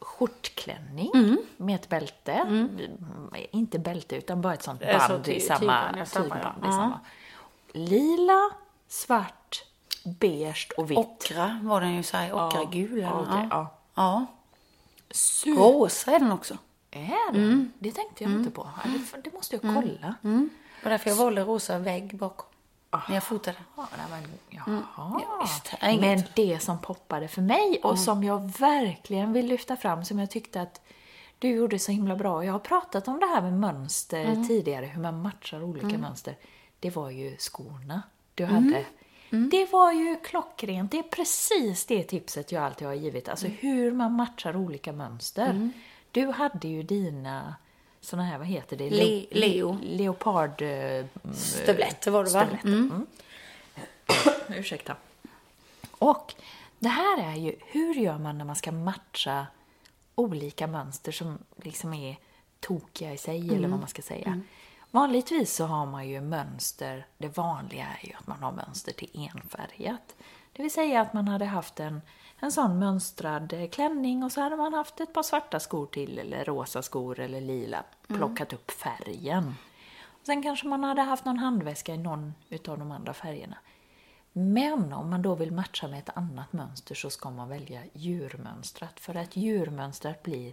[0.00, 2.32] skjortklänning med ett bälte.
[2.32, 2.78] Mm,
[3.50, 6.38] Inte bälte utan bara ett sånt Det är så band ty- i samma tygband, samma,
[6.62, 6.68] ja.
[6.68, 7.00] I samma.
[7.72, 8.50] Lila,
[8.88, 9.64] svart,
[10.04, 10.98] beige och vitt.
[10.98, 12.98] ockra var den ju såhär, ockragul.
[13.00, 13.20] Ja, eller?
[13.22, 13.76] okej, ja.
[13.94, 14.26] ja.
[15.44, 15.52] ja.
[15.56, 16.58] Rosa är den också.
[16.90, 17.72] Är den?
[17.78, 18.68] Det tänkte jag inte på.
[18.84, 20.14] Ja, Det, det måste jag kolla.
[20.22, 20.48] Det
[20.84, 22.46] var därför jag valde rosa vägg bakom.
[23.08, 23.56] När jag fotade.
[23.76, 24.64] Ja, nej, men, jaha.
[24.66, 24.82] Mm.
[24.96, 25.46] Ja,
[25.80, 30.18] det men det som poppade för mig och som jag verkligen vill lyfta fram, som
[30.18, 30.80] jag tyckte att
[31.38, 32.44] du gjorde så himla bra.
[32.44, 34.48] Jag har pratat om det här med mönster Mm.
[34.48, 36.36] tidigare, hur man matchar olika mönster.
[36.80, 38.02] det var ju skorna
[38.34, 38.84] du hade.
[39.50, 40.90] Det var ju klockrent.
[40.90, 43.28] Det är precis det tipset jag alltid har givit.
[43.28, 45.70] Alltså hur man matchar olika mönster.
[46.10, 47.54] Du hade ju dina
[48.06, 48.90] såna här, vad heter det?
[48.90, 49.78] Le- Leo.
[49.82, 50.62] Leopard...
[50.62, 52.40] eh, Stövletter var det va?
[52.46, 52.68] stövletter.
[52.68, 53.06] Mm.
[54.48, 54.96] Ursäkta.
[55.98, 56.34] Och
[56.78, 59.46] det här är ju, hur gör man när man ska matcha
[60.14, 62.16] olika mönster som liksom är
[62.60, 64.40] tokiga i sig, eller vad man ska säga.
[64.90, 69.10] Vanligtvis så har man ju mönster, det vanliga är ju att man har mönster till
[69.34, 70.14] enfärgat.
[70.52, 72.02] Det vill säga att man hade haft en,
[72.40, 76.18] en sån mönstrad eh, klänning och så hade man haft ett par svarta skor till,
[76.18, 79.54] eller rosa skor eller lila, plockat upp färgen.
[80.26, 83.56] Sen kanske man hade haft någon handväska i någon utav de andra färgerna.
[84.32, 89.00] Men om man då vill matcha med ett annat mönster så ska man välja djurmönstrat.
[89.00, 90.52] För att djurmönstrat blir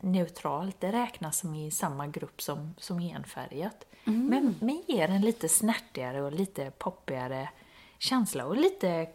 [0.00, 0.80] neutralt.
[0.80, 3.84] Det räknas som i samma grupp som, som enfärgat.
[4.04, 7.48] Men, men ger en lite snärtigare och lite poppigare
[7.98, 9.08] känsla och lite,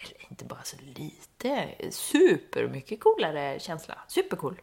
[0.00, 3.94] eller inte bara så lite, supermycket coolare känsla.
[4.08, 4.60] Supercool.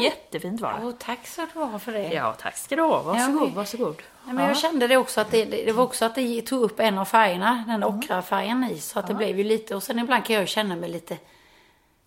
[0.00, 0.86] Jättefint var det.
[0.86, 2.12] Åh, tack så du ha för det.
[2.12, 3.02] Ja, tack ska du ha.
[3.02, 4.02] Varsågod, Ja, varsågod.
[4.24, 6.80] Nej, men jag kände det också att det, det, var också att det tog upp
[6.80, 7.98] en av färgerna, den Mm.
[7.98, 8.78] ockrafärgen i.
[8.80, 11.16] Så att det blev ju lite, och sen ibland kan jag känna mig lite,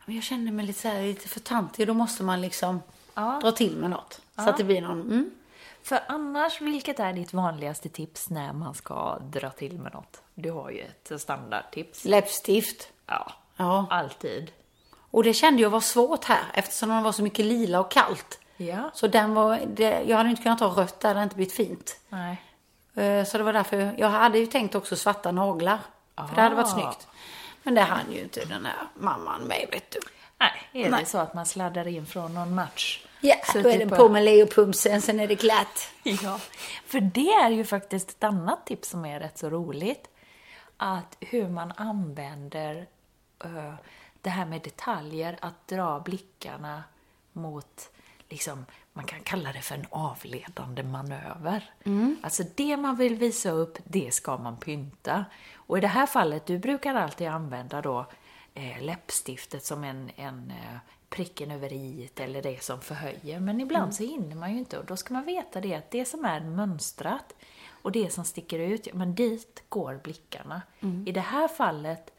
[0.06, 1.88] jag känner mig lite så här, lite för tantig.
[1.88, 2.82] Då måste man liksom
[3.14, 3.40] Ja.
[3.44, 4.22] dra till med något.
[4.36, 5.32] Så att det blir någon, mm.
[5.84, 10.22] För annars, vilket är ditt vanligaste tips när man ska dra till med något?
[10.34, 12.06] Du har ju ett standardtips.
[12.06, 12.90] läppstift.
[13.06, 13.88] Ja, Ja.
[13.90, 14.52] alltid.
[15.12, 18.40] Och det kände jag var svårt här eftersom det var så mycket lila och kallt.
[18.58, 18.92] Ja.
[18.94, 22.00] Så den var, det, jag hade inte kunnat ha rött, det hade inte blivit fint.
[22.10, 22.42] Nej.
[22.96, 25.80] Eh, Så det var därför, jag hade ju tänkt också svarta naglar.
[26.16, 26.70] För det hade varit Ah.
[26.70, 27.08] snyggt.
[27.64, 30.00] Men det hann ju inte den här mamman med vet du.
[30.38, 31.00] Nej, är Nej.
[31.00, 33.06] det så att man sladdar in från någon match?
[33.22, 35.90] Ja, Så då är typ det på med leopumsen, sen är det glatt.
[36.04, 36.40] Ja,
[36.86, 40.10] för det är ju faktiskt ett annat tips som är rätt så roligt.
[40.78, 42.88] Att hur man använder
[43.44, 43.74] eh,
[44.22, 46.84] det här med detaljer, att dra blickarna
[47.34, 47.90] mot,
[48.30, 51.74] liksom, man kan kalla det för en avledande manöver.
[52.22, 55.26] Alltså det man vill visa upp, det ska man pynta.
[55.56, 58.06] Och i det här fallet, du brukar alltid använda då
[58.54, 60.78] eh, läppstiftet som en, en eh,
[61.10, 63.40] pricken över i eller det som förhöjer.
[63.40, 66.06] Men ibland så hinner man ju inte och då ska man veta det att det
[66.06, 67.36] som är mönstrat
[67.82, 70.62] och det som sticker ut, ja, men dit går blickarna.
[71.06, 72.14] I det här fallet,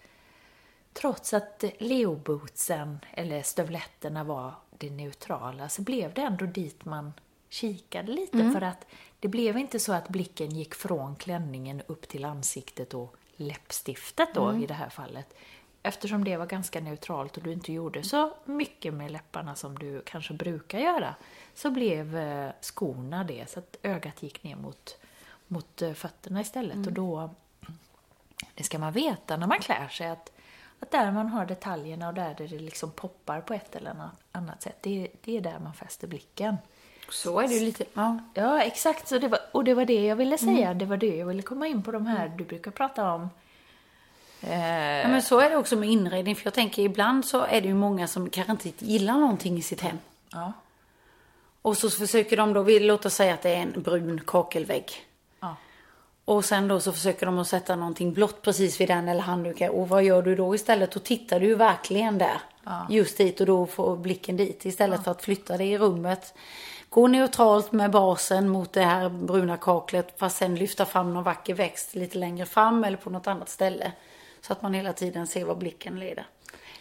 [0.93, 7.13] trots att leobootsen eller stövletterna var det neutrala, så blev det ändå dit man
[7.49, 8.51] kikade lite.
[8.53, 8.87] För att
[9.21, 14.57] det blev inte så att blicken gick från klänningen upp till ansiktet och läppstiftet då
[14.57, 15.35] i det här fallet.
[15.83, 20.03] Eftersom det var ganska neutralt och du inte gjorde så mycket med läpparna som du
[20.07, 21.15] kanske brukar göra,
[21.55, 24.97] så blev eh, skorna det, så att ögat gick ner mot,
[25.47, 26.87] mot eh, fötterna istället.
[26.87, 27.31] Och då,
[28.55, 30.33] det ska man veta när man klär sig, att,
[30.81, 33.95] att där man har detaljerna och där det liksom poppar på ett eller
[34.33, 36.57] annat, sätt, det, det är där man fäster blicken.
[37.11, 38.19] Så är det ju lite, ja.
[38.35, 39.09] Ja, exakt.
[39.09, 40.75] Så det var, och det var det jag ville säga.
[40.75, 43.31] Det var det jag ville komma in på de här du brukar prata om.
[44.43, 45.09] Eh, ja.
[45.09, 47.75] Men så är det också med inredning, för jag tänker ibland så är det ju
[47.75, 49.99] många som kanske inte gillar någonting i sitt hem.
[50.33, 50.53] ja.
[51.63, 54.93] Och så försöker de då, låt oss säga att det är en brun kakelvägg.
[55.41, 55.57] Ja.
[56.25, 59.71] Och sen då så försöker de att sätta någonting blått precis vid den eller handduken.
[59.71, 60.93] Och vad gör du då istället?
[60.93, 62.41] Då tittar du ju verkligen där.
[62.89, 64.67] Just dit och då får blicken dit.
[64.67, 66.35] Istället för att flytta det i rummet.
[66.89, 70.15] Gå neutralt med basen mot det här bruna kaklet.
[70.17, 73.93] Fast sen lyfta fram någon vacker växt lite längre fram eller på något annat ställe.
[74.41, 76.27] Så att man hela tiden ser vad blicken leder.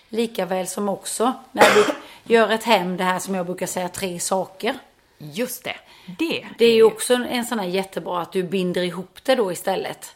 [0.09, 1.85] Likaväl som också när du
[2.33, 4.75] gör ett hem, det här som jag brukar säga tre saker.
[5.17, 5.75] Just det.
[6.19, 9.51] Det, Det är ju också en sån här jättebra att du binder ihop det då
[9.51, 10.15] istället.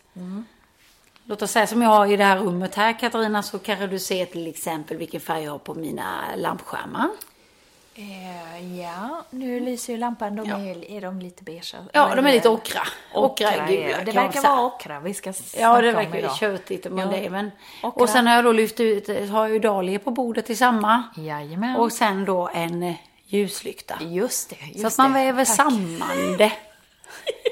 [1.26, 4.00] Låt oss säga som jag har i det här rummet här Katarina så kanske du
[4.00, 7.10] ser till exempel vilken färg jag har på mina lampskärmar.
[7.96, 10.36] Eh, ja, nu lyser ju lampan.
[10.36, 10.58] De Ja.
[10.58, 11.62] är, är de lite beiga?
[11.92, 12.82] Ja, de är lite ockra.
[13.14, 13.90] Ockra, Ockra, gula.
[13.90, 13.98] ja.
[14.06, 17.18] Det verkar vara ockra vi ska Ja, det om verkar ju tjötigt men Ja.
[17.18, 17.30] det.
[17.30, 17.52] Men...
[17.84, 18.04] Ockra.
[18.04, 21.04] Och sen har jag då lyft ut, har ju dahlior på bordet i samma.
[21.18, 21.76] Jajamän.
[21.76, 22.94] Och sen då en
[23.26, 23.96] ljuslykta.
[24.02, 24.56] Just det.
[24.66, 25.20] Just så att man det.
[25.26, 25.56] väver Tack.
[25.56, 26.52] samman det.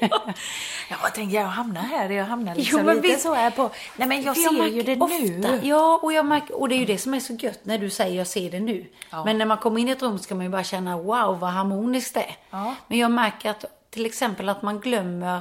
[0.00, 2.10] Ja, jag tänkte jag hamnar här.
[2.10, 3.70] Jag hamnar liksom men lite visst- så här på...
[3.96, 5.60] Nej, men jag ser ju det ofta, nu.
[5.62, 7.90] Ja, och, jag märker, och det är ju det som är så gött när du
[7.90, 8.86] säger jag ser det nu.
[9.24, 11.50] Men när man kommer in i ett rum ska man ju bara känna wow vad
[11.50, 12.36] harmoniskt det är.
[12.50, 12.74] Ja.
[12.88, 15.40] Men jag märker att till exempel att man glömmer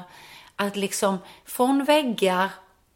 [0.56, 2.50] att liksom från väggar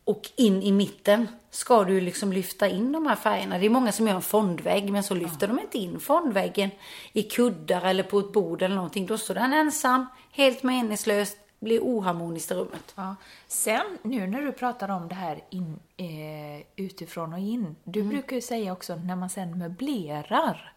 [0.05, 3.57] och in i mitten ska du liksom lyfta in de här färgerna.
[3.57, 6.69] Det är många som gör en fondvägg men så lyfter de inte in fondväggen
[7.13, 9.05] i kuddar eller på ett bord eller någonting.
[9.05, 12.93] Då står den ensam, helt meningslöst, blir oharmoniskt i rummet.
[12.95, 13.15] Ja.
[13.47, 17.75] Sen nu när du pratar om det här in, eh, utifrån och in.
[17.83, 20.71] Du brukar ju säga också när man sen möblerar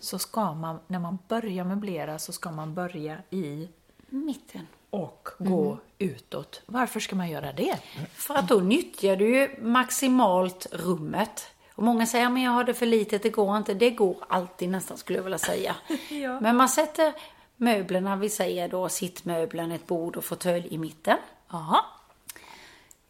[0.00, 3.68] så ska man, när man börjar möblera så ska man börja i
[4.10, 4.66] Mitten.
[4.90, 6.62] Och gå utåt.
[6.66, 7.78] Varför ska man göra det?
[8.14, 11.46] För att då nyttjar du ju maximalt rummet.
[11.74, 13.74] Och många säger, men jag har det för litet, det går inte.
[13.74, 15.76] Det går alltid nästan skulle jag vilja säga.
[16.10, 16.40] Ja.
[16.40, 17.12] Men man sätter
[17.56, 21.18] möblerna, vi säger då sittmöblen, ett bord och fåtölj i mitten.
[21.50, 21.84] Ja.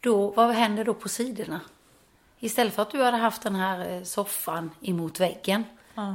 [0.00, 1.60] Då, vad händer då på sidorna?
[2.40, 5.64] Istället för att du hade haft den här eh, soffan emot väggen,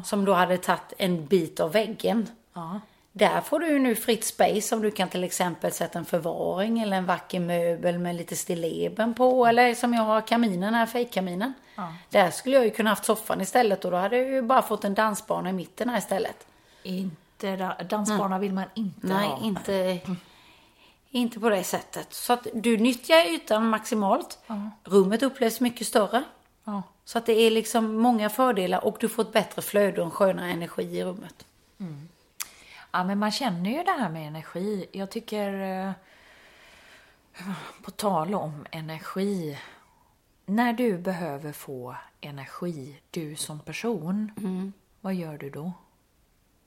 [0.06, 2.28] som då hade tagit en bit av väggen.
[2.54, 2.80] Ja.
[3.16, 6.80] Där får du ju nu fritt space om du kan till exempel sätta en förvaring
[6.80, 9.46] eller en vacker möbel med lite stilleben på.
[9.46, 11.54] Eller som jag har kaminen här, fejkkaminen.
[12.10, 14.84] Där skulle jag ju kunna haft soffan istället och då hade jag ju bara fått
[14.84, 16.48] en dansbana i mitten här istället.
[16.84, 19.40] Inte da- dansbana vill man inte Nej, ha.
[19.44, 20.00] inte,
[21.10, 22.14] inte på det sättet.
[22.14, 24.40] Så att du nyttjar ytan maximalt.
[24.84, 26.24] Rummet upplevs mycket större.
[26.64, 26.84] Ja.
[27.06, 30.12] Så att det är liksom många fördelar och du får ett bättre flöde och en
[30.12, 31.46] skönare energi i rummet.
[32.96, 34.86] Ja, men man känner ju det här med energi.
[34.92, 35.54] Jag tycker,
[35.88, 35.92] eh,
[37.84, 39.60] på tal om energi,
[40.46, 44.32] när du behöver få energi, du som person,
[45.02, 45.72] vad gör du då?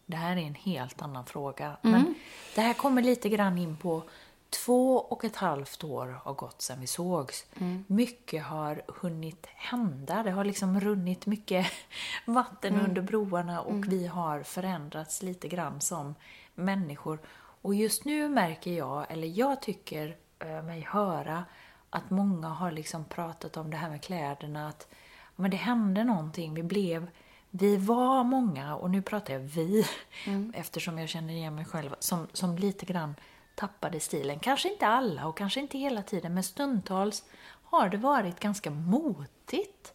[0.06, 1.76] Det här är en helt annan fråga.
[1.82, 2.14] Men
[2.54, 4.02] det här kommer lite grann in på
[4.50, 7.44] två och ett halvt år har gått sedan vi sågs.
[7.86, 10.22] Mycket har hunnit hända.
[10.22, 11.66] Det har liksom runnit mycket
[12.24, 16.14] vatten under broarna och vi har förändrats lite grann som
[16.54, 17.18] människor.
[17.62, 21.44] Och just nu märker jag, eller jag tycker eh, mig höra,
[21.90, 24.88] att många har liksom pratat om det här med kläderna, att
[25.36, 26.54] men det hände någonting.
[26.54, 27.10] Vi blev
[27.58, 29.86] vi var många, och nu pratar jag vi,
[30.54, 33.14] eftersom jag känner igen mig själv, som, som lite grann
[33.56, 34.38] tappade stilen.
[34.38, 37.24] Kanske inte alla och kanske inte hela tiden, men stundtals
[37.64, 39.92] har det varit ganska motigt.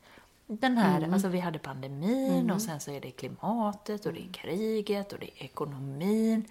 [0.47, 4.33] Den här, alltså vi hade pandemin och sen så är det klimatet och det är
[4.33, 6.45] kriget och det är ekonomin.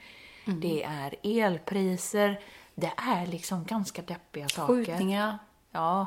[0.46, 2.40] Det är elpriser.
[2.74, 4.74] Det är liksom ganska deppiga saker.
[4.74, 5.38] Skjutningar.
[5.70, 6.06] Ja,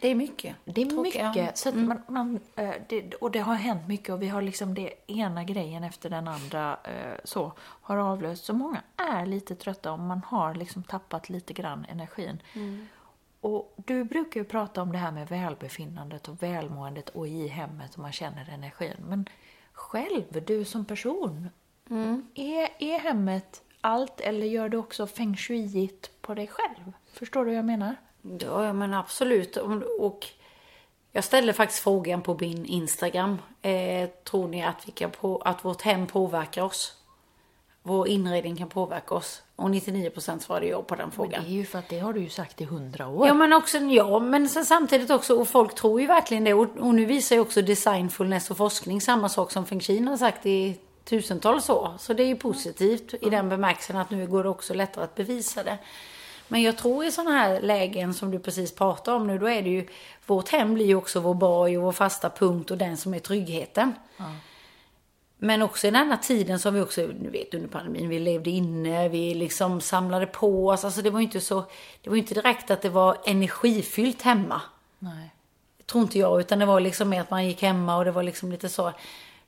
[0.00, 0.56] Det är mycket.
[0.64, 1.28] det är Tråkiga.
[1.28, 1.58] mycket.
[1.58, 4.74] Så att man, man, eh, det, och det har hänt mycket och vi har liksom
[4.74, 8.44] det ena grejen efter den andra eh, så har avlöst.
[8.44, 12.42] Så många är lite trötta och man har liksom tappat lite grann energin.
[13.40, 17.94] Och du brukar ju prata om det här med välbefinnandet och välmåendet och i hemmet
[17.94, 18.96] och man känner energin.
[19.08, 19.28] Men
[19.72, 21.48] själv, du som person,
[22.34, 26.92] är, är hemmet allt eller gör du också feng shuiigt på dig själv?
[27.12, 27.96] Förstår du vad jag menar?
[28.40, 29.56] Ja, men absolut.
[29.98, 30.26] Och
[31.12, 33.38] jag ställde faktiskt frågan på min Instagram.
[33.62, 36.92] Eh, tror ni att, vi kan på, att vårt hem påverkar oss?
[37.82, 39.42] Vår inredning kan påverka oss?
[39.56, 41.42] Och 99% svarade ja på den Men frågan.
[41.44, 43.26] det är ju för att det har du ju sagt i hundra år.
[43.26, 46.54] Ja men också, ja men sen samtidigt också, och folk tror ju verkligen det.
[46.54, 50.16] Och, och nu visar ju också designfulness och forskning samma sak som Feng Shin har
[50.16, 51.92] sagt i tusentals år.
[51.98, 55.14] Så det är ju positivt i den bemärkelsen att nu går det också lättare att
[55.14, 55.78] bevisa det.
[56.48, 59.62] Men jag tror i sådana här lägen som du precis pratar om nu, då är
[59.62, 59.86] det ju,
[60.26, 63.18] vårt hem blir ju också vår borg och vår fasta punkt och den som är
[63.18, 63.92] tryggheten.
[65.38, 68.50] Men också i den här tiden som vi också, nu vet under pandemin, vi levde
[68.50, 70.84] inne, vi liksom samlade på oss.
[70.84, 71.64] Alltså det var ju inte så,
[72.02, 74.60] det var inte direkt att det var energifyllt hemma.
[74.98, 75.30] Nej.
[75.86, 78.22] Tror inte jag, utan det var liksom mer att man gick hemma och det var
[78.22, 78.92] liksom lite så.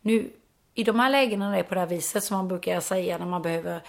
[0.01, 0.31] Nu,
[0.75, 3.19] i de här lägena när det är på det här viset som man brukar säga
[3.19, 3.81] när man behöver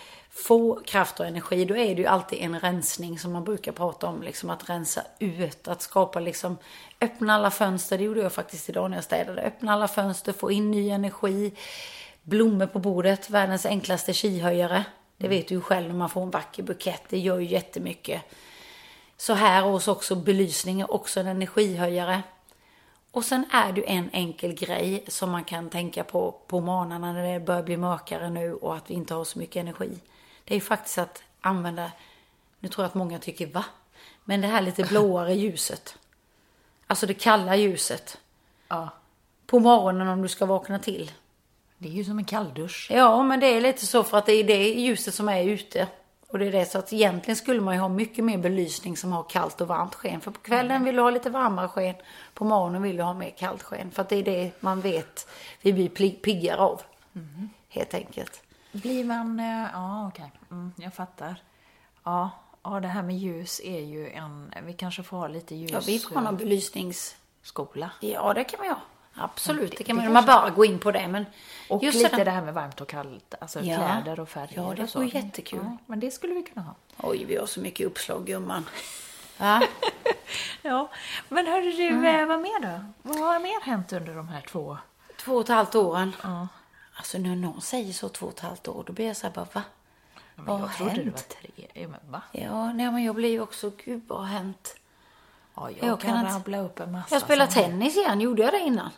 [0.46, 4.08] få kraft och energi, då är det ju alltid en rensning som man brukar prata
[4.08, 4.22] om.
[4.22, 6.58] Liksom att rensa ut, att skapa liksom,
[7.02, 9.42] öppna alla fönster, det gjorde jag faktiskt idag när jag städade.
[9.42, 11.54] Öppna alla fönster, få in ny energi.
[12.24, 14.86] Blommor på bordet, världens enklaste kihöjare.
[15.18, 18.22] Det vet du ju själv när man får en vacker bukett, det gör ju jättemycket.
[19.18, 22.24] Så här hos också belysning är också en energihöjare.
[23.12, 27.14] Och sen är det ju en enkel grej som man kan tänka på på morgnarna
[27.14, 30.00] när det börjar bli mörkare nu och att vi inte har så mycket energi.
[30.48, 31.92] Det är faktiskt att använda,
[32.60, 33.66] nu tror jag att många tycker va?
[34.24, 35.98] Men det här lite blåare ljuset.
[36.88, 38.18] Alltså det kalla ljuset.
[38.68, 38.90] Ja.
[39.46, 41.12] På morgonen om du ska vakna till.
[41.78, 42.88] Det är ju som en kalldusch.
[42.92, 45.88] Ja, men det är lite så för att det är det ljuset som är ute.
[46.28, 49.12] Och det är det så att egentligen skulle man ju ha mycket mer belysning som
[49.12, 50.22] har kallt och varmt sken.
[50.22, 51.96] För på kvällen vill du ha lite varmare sken.
[52.34, 53.92] På morgonen vill du ha mer kallt sken.
[53.92, 55.28] För att det är det man vet
[55.62, 56.82] vi blir piggare av.
[57.70, 58.42] Helt enkelt.
[58.82, 59.40] Blir man...
[59.40, 60.32] eh, Ja, okej.
[60.52, 61.42] Mm, jag fattar.
[62.04, 62.30] Ja,
[62.64, 64.54] ja, det här med ljus är ju en...
[64.64, 65.72] Vi kanske får ha lite ljus...
[65.72, 67.16] Ja, vi får ha någon belysnings...
[67.42, 67.90] Skola.
[68.00, 68.76] Ja, det kan vi ha.
[69.16, 71.08] Absolut, det kan man, man bara gå in på det.
[71.08, 71.26] Men
[71.70, 73.76] Och just lite sådär- det här med varmt och kallt, alltså Ja.
[73.76, 75.60] kläder och färger Ja, det vore jättekul.
[75.64, 76.74] Ja, men det skulle vi kunna ha.
[76.98, 78.70] Oj, vi har så mycket uppslag gumman.
[79.38, 79.62] Va?
[80.62, 80.90] Ja,
[81.30, 82.06] men hörru du, Mm.
[82.22, 82.80] eh, vad mer då?
[83.02, 84.78] Vad har mer hänt under de här två?
[85.20, 86.16] Två och ett halvt åren.
[86.24, 86.48] Ja.
[86.98, 89.34] Alltså när någon säger så två och ett halvt år, då blir jag så här
[89.34, 89.64] bara va?
[90.36, 91.36] Men Vad jag har trodde det hänt?
[91.42, 91.68] var tre.
[91.74, 92.22] Ja, Men va?
[92.32, 94.76] Ja, nej men jag blir ju också, gud vad har hänt?
[95.56, 97.16] Ja, jag, Jag kan, kan rabbla upp en massa.
[97.16, 98.90] Jag spelar tennis igen, gjorde jag det innan?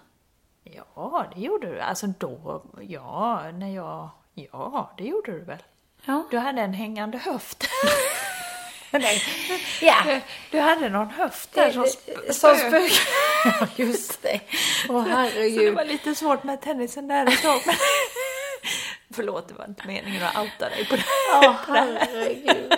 [0.63, 1.79] Ja, det gjorde du.
[1.81, 5.63] Alltså då, ja, när jag, ja, det gjorde du väl?
[6.05, 6.23] Ja.
[6.31, 7.63] Du hade en hängande höft.
[9.81, 10.19] Ja.
[10.51, 12.91] Du hade någon höft där som, sp- Som spök.
[12.91, 13.07] spök.
[13.45, 14.39] Ja, just det.
[14.89, 15.75] Åh Så det herregud.
[15.75, 17.61] var lite svårt med tennisen där ett tag.
[17.65, 17.75] Men...
[19.13, 21.03] Förlåt, det var inte meningen att outa dig på det.
[21.41, 22.73] Ja, herregud.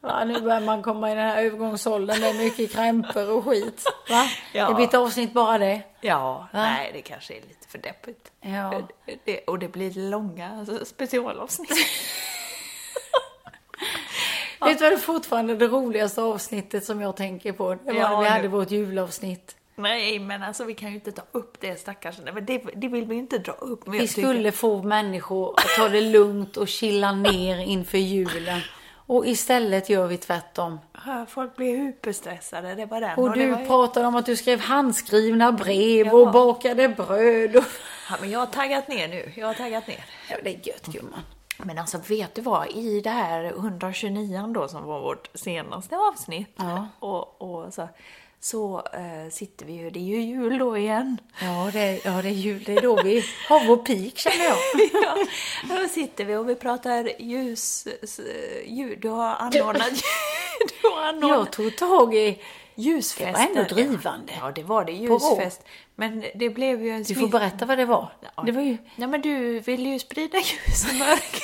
[0.00, 2.20] Ja, nu börjar man komma i den här övergångsåldern.
[2.20, 3.84] Det är mycket krämpor och skit.
[4.08, 4.30] Va?
[4.52, 4.68] Ja.
[4.68, 5.80] Det blir ett avsnitt bara det.
[6.00, 8.32] Ja, nej, det kanske är lite för deppigt.
[8.40, 8.82] Ja.
[9.24, 10.72] Det, och det blir långa alltså,
[14.60, 17.74] Vet du vad det är fortfarande det roligaste avsnittet som jag tänker på?
[17.74, 18.28] Det var Ja, när vi nu.
[18.30, 19.54] hade vårt julavsnitt.
[19.76, 22.16] Nej, men alltså vi kan ju inte ta upp det stackars.
[22.34, 23.86] Men det, det vill vi inte dra upp.
[23.86, 28.60] Men Vi skulle få människor att ta det lugnt och chilla ner inför julen.
[29.10, 30.78] Och istället gör vi tvärtom.
[31.28, 33.18] Folk blir hyperstressade, det var den.
[33.18, 36.12] Och det du ju- pratade om att du skrev handskrivna brev Ja.
[36.12, 37.56] och bakade bröd.
[37.56, 37.64] Och...
[38.10, 39.32] Ja, men jag har taggat ner nu.
[39.36, 40.04] Jag har taggat ner.
[40.30, 41.20] Ja, det är gött gumman.
[41.64, 42.68] Men alltså, vet du vad?
[42.70, 46.88] I det här 129 då, som var vårt senaste avsnitt, Ja.
[46.98, 47.88] och, och så,
[48.40, 51.18] så eh, sitter vi ju, det är ju jul då igen.
[51.42, 52.62] Ja, det ja, det är jul.
[52.66, 54.56] Det är då vi har vår peak känner jag.
[55.02, 55.26] ja,
[55.82, 57.88] då sitter vi och vi pratar ljus,
[58.66, 58.98] ljud.
[59.00, 59.90] Du har anordnat,
[60.82, 62.42] du har anordnat Jag tog tag i...
[62.82, 63.18] ljusfest.
[63.26, 64.32] Det var ändå drivande.
[64.40, 64.92] Ja, det var det.
[65.08, 65.14] På.
[65.14, 65.64] Ljusfest.
[65.94, 68.08] Men det blev ju en Du får smitt- berätta vad det var.
[68.46, 68.76] Det var ju...
[68.96, 71.42] Ja, men du vill ju sprida ljus i mörkret.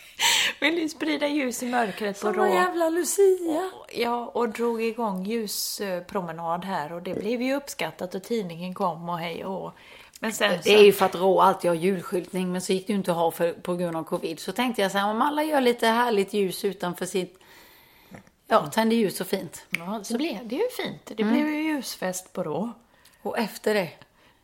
[0.60, 2.54] vill ju sprida ljus i mörkret på Som en Rå.
[2.54, 3.70] jävla Lucia.
[3.94, 9.18] Ja, och drog igång ljuspromenad här och det blev ju uppskattat och tidningen kom och
[9.18, 9.72] hej och.
[10.20, 12.92] Men sen Det är ju för att Rå alltid har julskyltning, men så gick det
[12.92, 14.40] ju inte att ha för, på grund av covid.
[14.40, 17.38] Så tänkte jag så här, om alla gör lite härligt ljus utanför sitt...
[18.48, 19.66] Ja, tänder ljus och fint.
[19.70, 21.02] ja, så blev det ju fint.
[21.16, 21.34] Det Mm.
[21.34, 22.72] blev ju ljusfest på Rå.
[23.22, 23.90] Och efter det.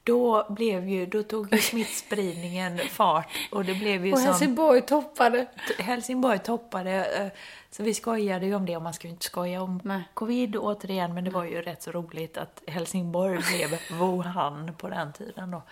[0.05, 4.27] Då blev ju, då tog ju smittspridningen fart och det blev ju Och som...
[4.29, 5.47] Helsingborg toppade.
[5.79, 7.29] Helsingborg toppade, eh,
[7.71, 10.03] så vi skojade ju om det och man ska ju inte skoja om Nej.
[10.15, 15.13] covid återigen, men det var ju rätt så roligt att Helsingborg blev Wuhan på den
[15.13, 15.63] tiden då.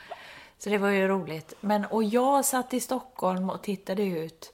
[0.58, 1.54] Så det var ju roligt.
[1.60, 4.52] Men, och jag satt i Stockholm och tittade ut.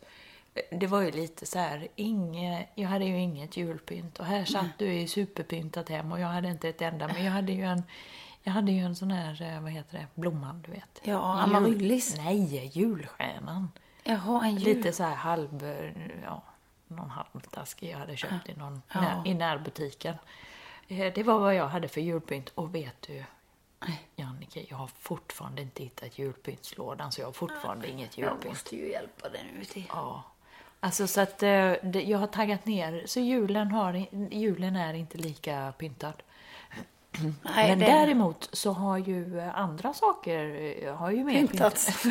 [0.71, 4.79] Det var ju lite så här, inge, jag hade ju inget julpynt och här satt
[4.79, 7.83] du i superpyntat hem och jag hade inte ett enda, men jag hade ju en
[8.43, 11.01] jag hade ju en sån här, eh, vad heter det, blomman du vet.
[11.03, 12.17] Ja, amaryllis.
[12.17, 13.71] Nej, julstjärnan.
[14.05, 14.77] Jaha, en jul.
[14.77, 15.65] Lite så här halv,
[16.25, 16.43] ja,
[16.89, 19.01] någon halvtaskig jag hade köpt i, någon, Ja.
[19.01, 20.15] när, i närbutiken.
[20.89, 22.49] Eh, Det var vad jag hade för julpynt.
[22.49, 23.25] Och vet du,
[24.17, 28.53] Jannike, jag har fortfarande inte hittat julpyntslådan så jag har fortfarande inget Jag julpynt.
[28.53, 29.85] måste ju hjälpa dig nu till.
[29.89, 30.23] Ja.
[30.81, 35.19] Alltså så att eh, det, jag har taggat ner, så julen, har, julen är inte
[35.19, 36.23] lika pyntad.
[37.43, 42.05] Nej, Men det- däremot så har ju eh, andra saker eh, har ju mer Pyntats.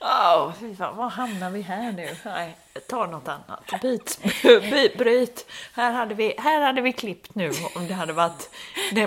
[0.00, 2.16] Ja, fy fan, var hamnar vi här nu?
[2.24, 2.56] Nej,
[2.88, 3.80] ta något annat.
[3.82, 4.18] Byt,
[4.70, 5.46] byt, bryt.
[5.74, 8.50] Här hade, vi, här hade vi klippt nu om det hade varit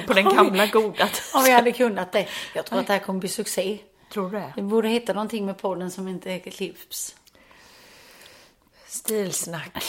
[0.08, 1.10] på den gamla goda.
[1.34, 2.28] Om vi hade kunnat det.
[2.56, 3.78] Jag tror att det här kommer bli succé.
[4.14, 4.54] Tror du det?
[4.56, 7.16] Vi borde hitta någonting med podden som inte klipps.
[8.92, 9.84] Stilsnack.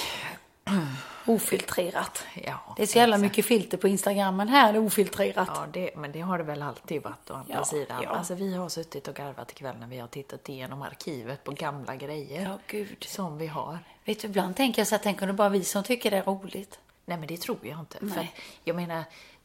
[1.27, 2.25] Ofiltrerat.
[2.45, 5.49] Ja, Det är så jävla mycket filter på Instagram, men här är det ofiltrerat.
[5.55, 8.03] Ja, det, men det har det väl alltid varit å andra Ja, sidan.
[8.03, 8.11] ja.
[8.11, 11.97] Alltså vi har suttit och garvat ikväll när vi har tittat igenom arkivet på gamla
[11.97, 12.43] grejer.
[12.43, 13.05] Ja, gud.
[13.09, 13.79] Som vi har.
[14.05, 16.17] Vet du, ibland tänker jag så här, tänk om det bara vi som tycker det
[16.17, 16.79] är roligt.
[17.05, 17.99] Nej, men det tror jag inte.
[17.99, 18.35] För Nej.
[18.65, 19.05] jag menar,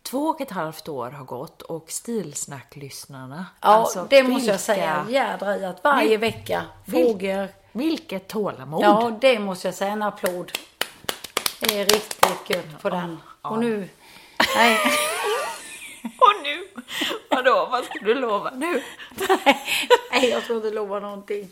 [0.10, 3.46] två och ett halvt år har gått och stilsnacklyssnarna.
[3.62, 5.06] Ja, alltså, det måste jag säga.
[5.10, 7.50] Jädra i att varje vecka frågor.
[7.71, 8.84] Vilket tålamod!
[8.84, 9.92] Ja, det måste jag säga.
[9.92, 10.52] En applåd.
[11.60, 13.17] Det är riktigt gött på den.
[13.42, 13.90] Och nu...
[14.56, 14.79] Nej,
[16.04, 16.81] Och nu?
[17.29, 18.84] Vadå, vad ska du lova nu?
[20.12, 21.52] nej, jag ska inte lova någonting.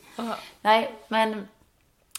[0.62, 1.48] Nej, men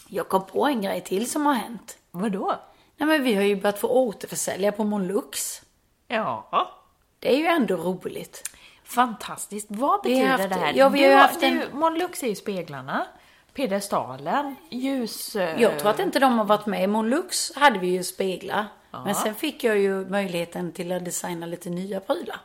[0.07, 1.97] jag kom på en grej till som har hänt.
[2.11, 2.55] Vadå?
[2.97, 5.61] Nej, men vi har ju börjat få återförsälja på Monlux.
[6.07, 6.71] Ja.
[7.19, 8.49] Det är ju ändå roligt.
[8.83, 9.67] Fantastiskt.
[9.69, 10.73] Vad Vi har betyder haft- det här?
[10.75, 13.07] ja, vi har Du haft en- du, Monlux är ju speglarna,
[13.53, 15.35] piedestalen, ljus...
[15.35, 16.83] eh, Jag tror att inte de har varit med.
[16.83, 18.65] I Monlux hade vi ju speglar.
[18.91, 22.39] Men sen fick jag ju möjligheten till att designa lite nya prylar.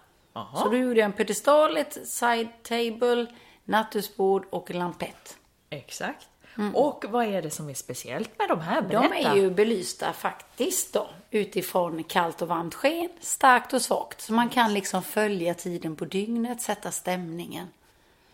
[0.55, 3.27] Så då gjorde jag en pedestal, ett side table,
[3.65, 5.37] nattduksbord och en lampett.
[5.71, 6.29] Exakt.
[6.75, 8.83] Och vad är det som är speciellt med de här?
[8.83, 9.09] Berätta.
[9.09, 14.21] De är ju belysta faktiskt då utifrån kallt och varmt sken, starkt och svagt.
[14.21, 17.69] Så man kan liksom följa tiden på dygnet, sätta stämningen.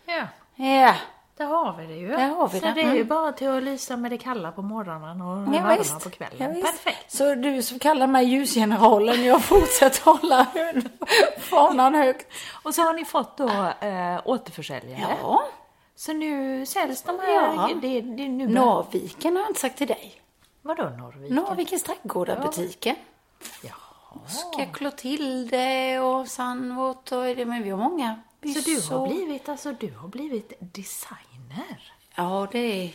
[0.07, 0.95] Ja, Ja,
[1.37, 2.09] där har vi det ju.
[2.09, 2.73] Där har vi Så det.
[2.73, 3.07] det är ju Mm.
[3.09, 6.57] bara till att lysa med det kalla på morgonen och ja varma på kvällen.
[6.59, 6.62] Ja.
[6.66, 7.12] Perfekt.
[7.12, 10.47] Så du som kallar mig ljusgeneralen, jag fortsätter hålla
[11.39, 12.27] fanan högt.
[12.62, 13.49] Och så har ni fått då
[13.87, 15.16] äh, återförsäljare.
[15.23, 15.43] Ja,
[15.99, 17.55] Så nu säljs de här...
[17.55, 17.70] Ja.
[17.82, 20.22] Det, det, nu Norrviken har jag inte sagt till dig.
[20.62, 21.36] Vadå Norrviken?
[21.36, 22.96] Norrvikens trädgårdar-butiken.
[23.62, 24.28] Jaha.
[24.28, 28.20] Ska Clotilde och Sandvort och det, men vi har många.
[28.42, 31.92] Så du har blivit, alltså du har blivit designer?
[32.14, 32.92] Ja, det är...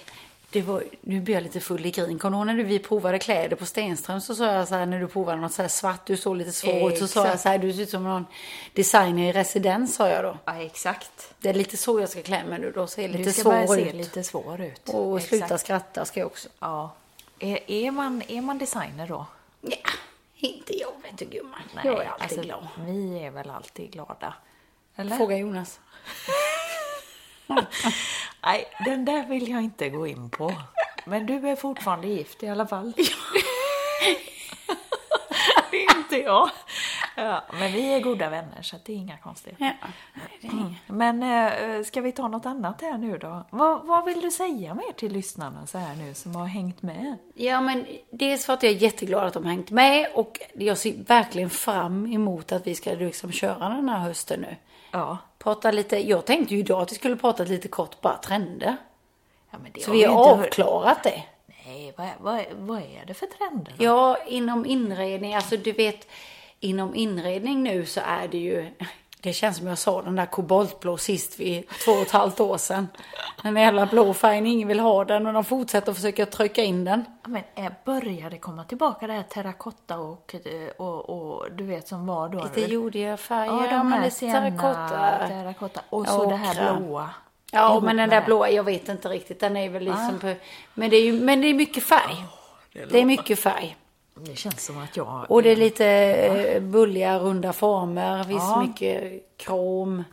[0.53, 2.19] Det var, nu blir jag lite full i grin.
[2.19, 4.99] Kommer du ihåg när vi provade kläder på Stenström så sa jag så här när
[4.99, 6.99] du provade något så här svart, du såg lite svår ut.
[6.99, 8.25] Så sa jag så här, du ser ut som någon
[8.73, 10.37] designer i residens sa jag då.
[10.45, 11.33] Ja, exakt.
[11.39, 13.51] Det är lite så jag ska klä mig nu då, ser lite Du ska svår
[13.51, 13.95] börja se ut.
[13.95, 14.89] lite svår ut.
[14.89, 15.29] Och Exakt.
[15.29, 16.49] sluta skratta ska jag också.
[16.59, 16.93] Ja.
[17.39, 19.25] Är, är, man, är man designer då?
[19.61, 19.77] Ja,
[20.35, 21.61] inte jag vet du gumman.
[21.83, 22.67] jag är alltid alltså, glad.
[22.87, 24.33] Vi är väl alltid glada?
[24.95, 25.17] Eller?
[25.17, 25.79] Fråga Jonas.
[28.45, 30.51] Nej, den där vill jag inte gå in på.
[31.05, 32.93] Men du är fortfarande gift i alla fall.
[36.13, 36.49] inte jag.
[37.15, 39.75] Ja, men vi är goda vänner så det är inga konstigheter.
[39.81, 39.87] Ja,
[40.41, 40.77] inget.
[40.87, 43.45] Men eh, ska vi ta något annat här nu då?
[43.49, 47.17] Vad, vad vill du säga mer till lyssnarna så här nu som har hängt med?
[47.33, 50.77] Ja, men dels för att jag är jätteglad att de har hängt med och jag
[50.77, 54.55] ser verkligen fram emot att vi ska liksom köra den här hösten nu.
[54.93, 55.17] Ja.
[55.39, 58.75] Prata lite, jag tänkte ju idag att vi skulle prata lite kort bara trender.
[59.51, 61.23] ja men det Så har vi har inte hört- avklarat det.
[61.65, 63.73] Nej, vad, vad, vad är det för trender?
[63.77, 63.83] då?
[63.83, 66.07] Ja, inom inredning, alltså du vet,
[66.59, 68.71] inom inredning nu så är det ju,
[69.23, 72.57] det känns som jag sa den där koboltblå sist vid två och ett halvt år
[72.57, 72.87] sedan.
[73.43, 76.85] Den jävla blå färgen, ingen vill ha den och de fortsätter att försöka trycka in
[76.85, 77.05] den.
[77.27, 81.87] Men eh, börjar det komma tillbaka det här terrakotta och, eh, och, och du vet
[81.87, 82.43] som var då?
[82.43, 85.27] Lite jordiga färger, Ja, de här terrakotta.
[85.27, 87.09] terrakotta och så det här blåa.
[87.51, 88.25] Ja, men den där det.
[88.25, 89.39] blåa, jag vet inte riktigt.
[89.39, 90.35] Den är väl liksom på,
[90.73, 92.25] men det är ju, men det är mycket färg.
[92.73, 93.77] det, är mycket färg.
[94.15, 95.25] Det känns som att jag...
[95.29, 98.23] Och det är lite eh, bulliga, runda former.
[98.23, 98.61] Finns Ja.
[98.67, 100.03] mycket krom.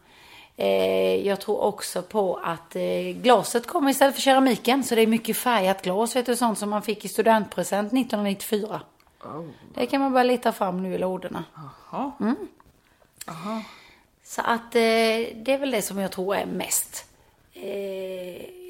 [0.57, 2.82] Eh, jag tror också på att eh,
[3.22, 4.84] glaset kommer istället för keramiken.
[4.84, 8.80] Så det är mycket färgat glas, vet du, sånt som man fick i studentpresent 1994.
[9.74, 11.44] Det kan man bara leta fram nu i lådorna.
[11.92, 13.62] Jaha.
[14.24, 14.80] Så att eh,
[15.34, 17.05] det är väl det som jag tror är mest.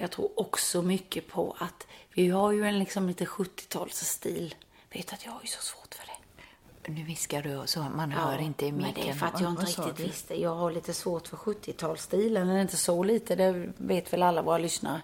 [0.01, 4.55] Jag tror också mycket på att vi har ju en liksom lite 70-talsstil.
[4.95, 6.93] Vet att jag har ju så svårt för det.
[6.93, 8.93] Nu viskar du så man hör inte i micken.
[8.95, 10.41] Men det är för att jag inte riktigt visste.
[10.41, 12.43] Jag har lite svårt för 70-talsstilen.
[12.43, 15.01] Eller inte så lite, det vet väl alla våra lyssnare.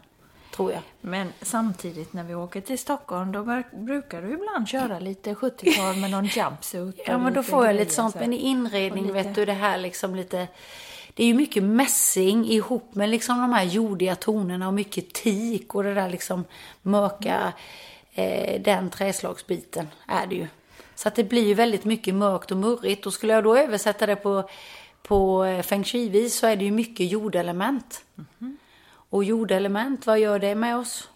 [0.57, 0.82] Tror jag.
[1.01, 6.11] Men samtidigt när vi åker till Stockholm då brukar du ibland köra lite 70-tal med
[6.11, 7.01] någon jumpsuit.
[7.07, 8.12] Ja, men då får jag lite sånt.
[8.12, 8.18] så.
[8.18, 10.49] Men i inredning, vet du, det här liksom lite...
[11.14, 15.74] Det är ju mycket mässing ihop med liksom de här jordiga tonerna och mycket teak
[15.74, 16.45] och det där liksom
[16.82, 17.53] mörka,
[18.16, 20.46] eh, den träslagsbiten är det ju.
[20.94, 23.06] Så att det blir ju väldigt mycket mörkt och murrigt.
[23.06, 24.48] Och skulle jag då översätta det på,
[25.02, 28.04] på eh, feng shui-vis så är det ju mycket jordelement.
[29.10, 31.08] Och jordelement, vad gör det med oss?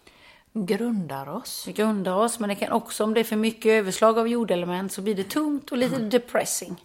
[0.53, 1.67] Grundar oss.
[1.67, 5.03] Grundar oss, men det kan också, om det är för mycket överslag av jordelement så
[5.03, 6.85] blir det tungt och lite depressing.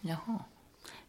[0.00, 0.38] Jaha.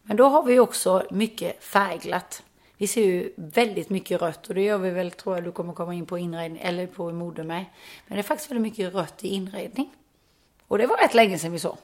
[0.02, 2.42] Men då har vi också mycket färgglatt.
[2.76, 5.72] Vi ser ju väldigt mycket rött och det gör vi väl, tror jag du kommer
[5.72, 7.64] komma in på inredning, eller på mode med.
[8.06, 9.90] Men det är faktiskt väldigt mycket rött i inredning.
[10.66, 11.76] Och det var rätt länge sedan vi såg.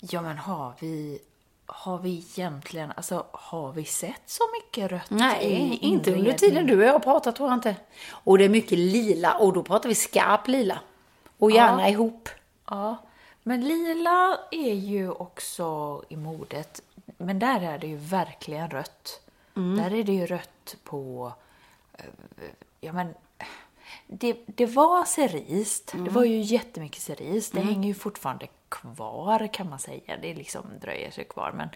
[0.00, 1.18] Ja, men har vi,
[1.66, 6.66] har vi egentligen, alltså har vi sett så mycket rött Nej, i inte under tiden
[6.66, 7.76] du och jag har pratat tror jag inte.
[8.10, 10.78] Och det är mycket lila och då pratar vi skarp lila.
[11.38, 12.28] Och gärna ihop.
[12.70, 12.96] Ja,
[13.42, 16.82] men lila är ju också i modet.
[17.16, 19.27] Men där är det ju verkligen rött.
[19.58, 19.76] Mm.
[19.76, 21.32] Där är det ju rött på...
[21.92, 22.04] eh,
[22.80, 23.14] Ja, men...
[24.06, 25.84] Det, det var cerise.
[25.92, 26.04] Mm.
[26.04, 27.54] Det var ju jättemycket cerise.
[27.54, 30.16] Det hänger ju fortfarande kvar kan man säga.
[30.22, 31.52] Det liksom dröjer sig kvar.
[31.56, 31.68] Men,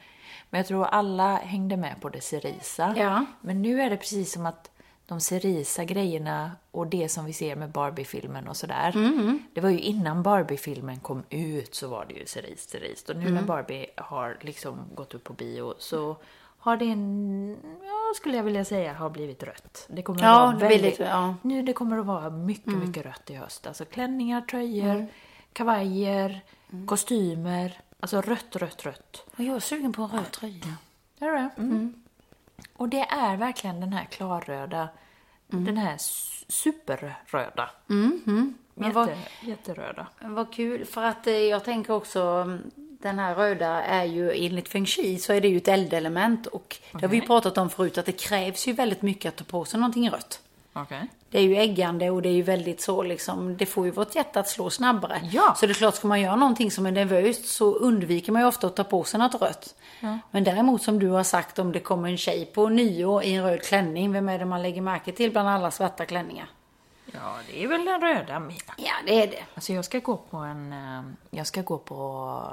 [0.51, 2.95] men jag tror alla hängde med på det cerisa.
[2.97, 3.24] Ja.
[3.41, 4.70] Men nu är det precis som att
[5.07, 8.93] de cerisa grejerna och det som vi ser med Barbie-filmen och sådär.
[9.55, 13.12] Det var ju innan Barbie-filmen kom ut så var det ju cerise, cerise.
[13.12, 16.16] Och nu när Barbie har liksom gått upp på bio så
[16.62, 17.50] har det en,
[17.82, 19.86] ja skulle jag vilja säga, har blivit rött.
[19.88, 21.34] Det kommer Ja, att vara väldigt, lite- ja.
[21.42, 23.66] nu det kommer att vara mycket, mycket rött i höst.
[23.66, 25.06] Alltså klänningar, tröjor,
[25.52, 26.40] kavajer,
[26.86, 27.80] kostymer.
[28.00, 29.24] Alltså rött, rött, rött.
[29.36, 30.74] Och jag är sugen på en röd tröja.
[31.20, 31.50] Är det det?
[31.62, 32.02] Mm.
[32.76, 34.88] Och det är verkligen den här klarröda,
[35.46, 37.70] den här su- superröda.
[37.86, 39.08] Men Jätte, vad,
[39.42, 40.06] Jätteröda.
[40.20, 42.70] vad kul, för att eh, jag tänker också, mm,
[43.03, 46.76] den här röda är ju enligt feng shui så är det ju ett eldelement och
[46.92, 49.44] det har vi ju pratat om förut att det krävs ju väldigt mycket att ta
[49.44, 50.40] på sig någonting rött.
[50.72, 51.09] Okej.
[51.30, 54.14] Det är ju äggande och det är ju väldigt så liksom, det får ju vårt
[54.14, 55.20] hjärta att slå snabbare.
[55.32, 55.55] Ja.
[55.61, 58.48] Så det är klart, ska man göra någonting som är nervöst så undviker man ju
[58.48, 59.74] ofta att ta på sig något rött.
[60.30, 63.44] Men däremot som du har sagt, om det kommer en tjej på nyår i en
[63.44, 66.48] röd klänning, vem är det man lägger märke till bland alla svarta klänningar?
[67.12, 68.62] Ja, det är väl den röda med.
[68.76, 69.44] Ja, det är det.
[69.54, 71.96] Alltså jag ska gå på en, eh, jag ska gå på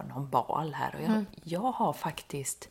[0.10, 2.70] någon bal här och jag, jag har faktiskt,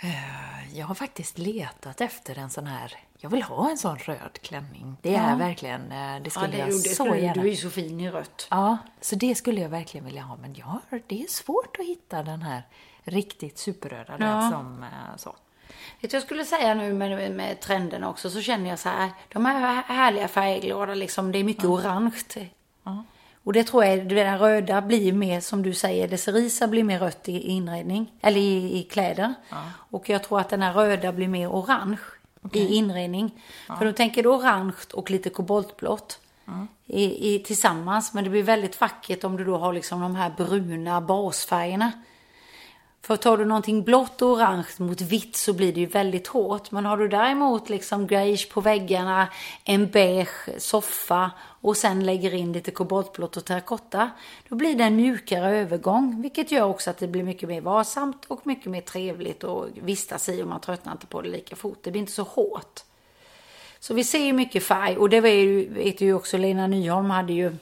[0.00, 4.38] eh, jag har faktiskt letat efter en sån här, jag vill ha en sån röd
[4.42, 4.96] klänning.
[5.02, 7.42] Det är verkligen, eh, det Ja, skulle det, jag det så skulle, gärna.
[7.42, 8.46] du är ju så fin i rött.
[8.50, 10.36] Ja, så det skulle jag verkligen vilja ha.
[10.36, 12.62] Men jag har, det är svårt att hitta den här
[13.04, 14.50] riktigt superröda Ja.
[14.50, 15.36] som så.
[16.00, 19.10] Vet du, jag skulle säga nu med, med trenderna också, så känner jag så här,
[19.32, 22.48] de här härliga färgglada liksom, det är mycket orange.
[23.44, 26.98] Och det tror jag, där röda blir mer, som du säger, det cerisa blir mer
[26.98, 29.34] rött i inredning, eller i, i kläder.
[29.90, 31.98] Och jag tror att den här röda blir mer orange
[32.52, 33.42] i inredning.
[33.78, 36.18] För då tänker du orange och lite koboltblått.
[36.86, 40.30] I, i, tillsammans, men det blir väldigt vackert om du då har liksom de här
[40.36, 41.92] bruna basfärgerna.
[43.02, 46.70] För tar du någonting blått och orange mot vitt så blir det ju väldigt hårt.
[46.70, 49.28] Men har du däremot liksom greige på väggarna,
[49.64, 51.30] en beige soffa
[51.60, 54.10] och sen lägger in lite koboltblått och terrakotta.
[54.48, 56.22] Då blir det en mjukare övergång.
[56.22, 60.28] Vilket gör också att det blir mycket mer varsamt och mycket mer trevligt att vistas
[60.28, 61.78] i och man tröttnar inte på det lika fort.
[61.82, 62.80] Det blir inte så hårt.
[63.78, 67.56] Så vi ser ju mycket färg och det vet ju också Lena Nyholm hade ju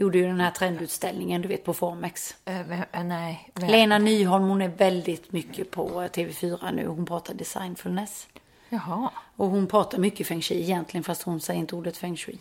[0.00, 2.36] Gjorde ju den här trendutställningen du vet på Formex.
[2.44, 3.50] Eh, nej.
[3.54, 6.86] Lena Nyholm hon är väldigt mycket på TV4 nu.
[6.86, 8.28] Hon pratar designfulness.
[8.68, 9.10] Jaha.
[9.36, 12.38] Och hon pratar mycket feng shui egentligen fast hon säger inte ordet feng shui.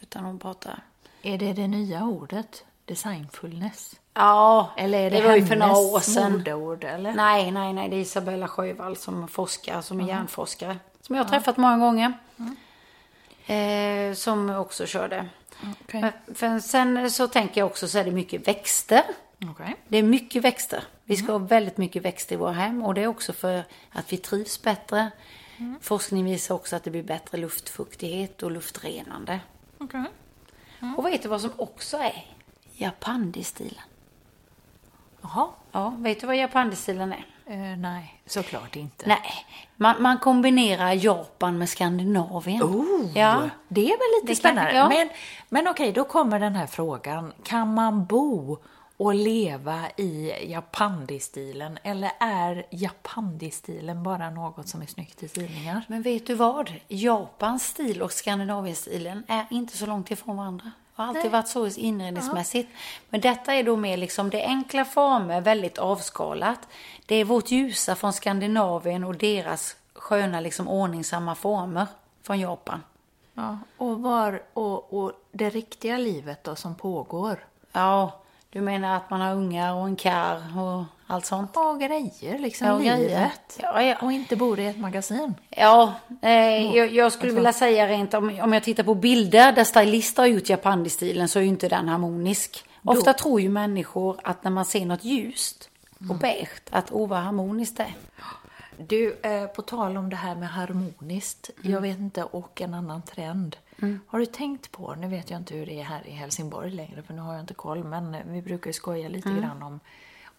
[0.00, 0.82] Utan hon pratar...
[1.22, 2.64] Är det det nya ordet?
[2.84, 3.96] Designfulness?
[4.14, 6.32] Ja, Eller är det, det var ju för några år sedan.
[6.32, 7.14] modeord, eller?
[7.14, 7.88] Nej, nej, nej.
[7.88, 10.78] Det är Isabella Sjöwall som forskar, som är hjärnforskare.
[11.00, 12.12] Som jag har träffat många gånger.
[13.46, 15.08] Eh, som också kör
[15.82, 16.00] Okej.
[16.00, 19.02] Men för sen så tänker jag också så är det mycket växter.
[19.50, 19.76] Okej.
[19.88, 20.84] Det är mycket växter.
[21.04, 24.12] Vi ska ha väldigt mycket växter i våra hem och det är också för att
[24.12, 25.10] vi trivs bättre.
[25.80, 29.40] Forskning visar också att det blir bättre luftfuktighet och luftrenande.
[29.78, 30.04] Okej.
[30.96, 32.26] Och vet du vad som också är
[32.76, 33.84] Japandi-stilen?
[35.20, 35.48] Jaha.
[35.72, 37.26] Ja, vet du vad Japandi-stilen är?
[37.50, 39.08] Eh, nej, såklart inte.
[39.08, 39.20] Nej,
[39.76, 42.62] man, man kombinerar Japan med Skandinavien.
[42.62, 43.48] Oh, Ja.
[43.68, 44.72] Det är väl lite Det kan- spännande.
[44.74, 44.88] ja.
[44.88, 45.08] Men,
[45.48, 47.32] men okej, då kommer den här frågan.
[47.42, 48.58] Kan man bo
[48.96, 51.78] och leva i Japandi-stilen?
[51.82, 55.82] Eller är Japandi-stilen bara något som är snyggt i tidningar?
[55.88, 56.72] Men vet du vad?
[56.88, 60.70] Japans stil och Skandinavienstilen är inte så långt ifrån varandra.
[61.00, 61.32] Har alltid Nej.
[61.32, 62.70] varit så inredningsmässigt.
[63.08, 66.68] Men detta är då mer liksom det enkla former, väldigt avskalat.
[67.06, 71.86] Det är vårt ljusa från Skandinavien och deras sköna liksom ordningsamma former
[72.22, 72.82] från Japan.
[73.34, 77.44] Ja, och, var, och, och det riktiga livet då som pågår?
[77.72, 78.20] Ja,
[78.50, 81.50] du menar att man har ungar och en kar och allt sånt?
[81.54, 82.66] Ja, grejer liksom.
[82.84, 83.58] Ja, livet.
[83.62, 83.96] Ja, ja.
[84.02, 85.34] Och inte bor i ett magasin.
[85.50, 89.64] Ja, eh, jag, jag skulle vilja säga rent om, om jag tittar på bilder där
[89.64, 92.64] stylister har gjort Japandi-stilen så är ju inte den harmonisk.
[92.84, 95.70] Ofta tror ju människor att när man ser något ljust
[96.10, 97.94] och beige, att åh vad harmoniskt det är.
[98.78, 101.72] Du, eh, på tal om det här med harmoniskt, Mm.
[101.72, 103.56] jag vet inte, och en annan trend.
[104.06, 107.02] Har du tänkt på, nu vet jag inte hur det är här i Helsingborg längre,
[107.02, 109.40] för nu har jag inte koll, men eh, vi brukar ju skoja lite Mm.
[109.42, 109.80] grann om,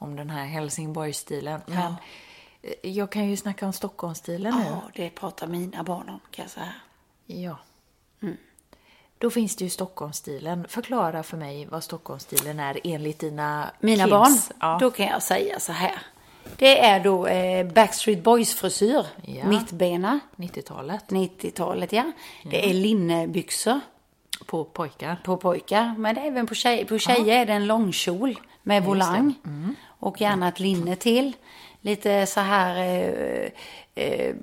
[0.01, 1.61] om den här Helsingborgsstilen.
[1.65, 1.93] Men
[2.61, 4.63] eh, jag kan ju snacka om Stockholmsstilen nu.
[4.69, 6.73] Ja, det pratar mina barn om kan jag säga.
[7.25, 7.57] Ja.
[8.21, 8.37] Mm.
[9.17, 10.65] Då finns det ju Stockholmsstilen.
[10.69, 14.11] Förklara för mig vad Stockholmsstilen är enligt dina Mina kids.
[14.11, 14.77] barn, Ja.
[14.81, 15.99] då kan jag säga så här.
[16.57, 19.45] Det är då eh, Backstreet Boys frisyr, Ja.
[19.47, 21.03] mittbena, 90-talet.
[21.09, 22.11] 90-talet ja.
[22.43, 23.79] Det är linnebyxor.
[24.45, 25.21] På pojkar.
[25.23, 25.95] på pojkar.
[25.97, 29.33] Men även på, tjej, på tjejer är det en långkjol med volang.
[30.01, 31.33] Och gärna ett linne till.
[31.81, 32.77] Lite så här...
[32.77, 33.51] Eh,
[33.95, 34.35] eh,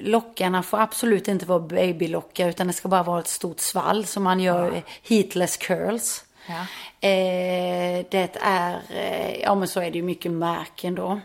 [0.00, 4.22] lockarna får absolut inte vara babylockar utan det ska bara vara ett stort svall som
[4.22, 6.24] man gör eh, heatless curls.
[6.46, 6.60] Ja.
[7.08, 8.82] Eh, det är...
[8.90, 11.20] Eh, ja men så är det ju mycket märken då.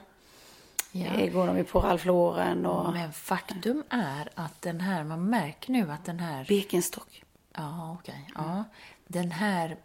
[0.91, 1.05] Ja.
[1.05, 5.29] Eh, går de ju på Ralph Lauren och Men faktum är att den här, man
[5.29, 7.23] märker nu att den här Birkenstock.
[7.53, 8.29] Ja, okej.
[8.36, 8.63] Ja.
[9.07, 9.77] Den här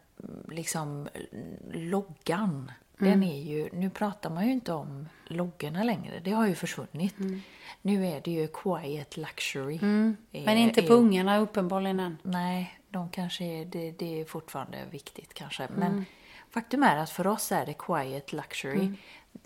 [0.48, 1.08] liksom
[1.72, 6.54] loggan den är ju, nu pratar man ju inte om loggorna längre, det har ju
[6.54, 7.14] försvunnit.
[7.82, 9.78] Nu är det ju quiet luxury.
[9.80, 12.16] Men Är- inte är- på ungarna uppenbarligen än.
[12.22, 15.64] Nej, de kanske är, det, det är fortfarande viktigt kanske.
[15.64, 15.78] Mm.
[15.78, 16.04] Men
[16.50, 18.80] faktum är att för oss är det quiet luxury.
[18.80, 18.96] Mm.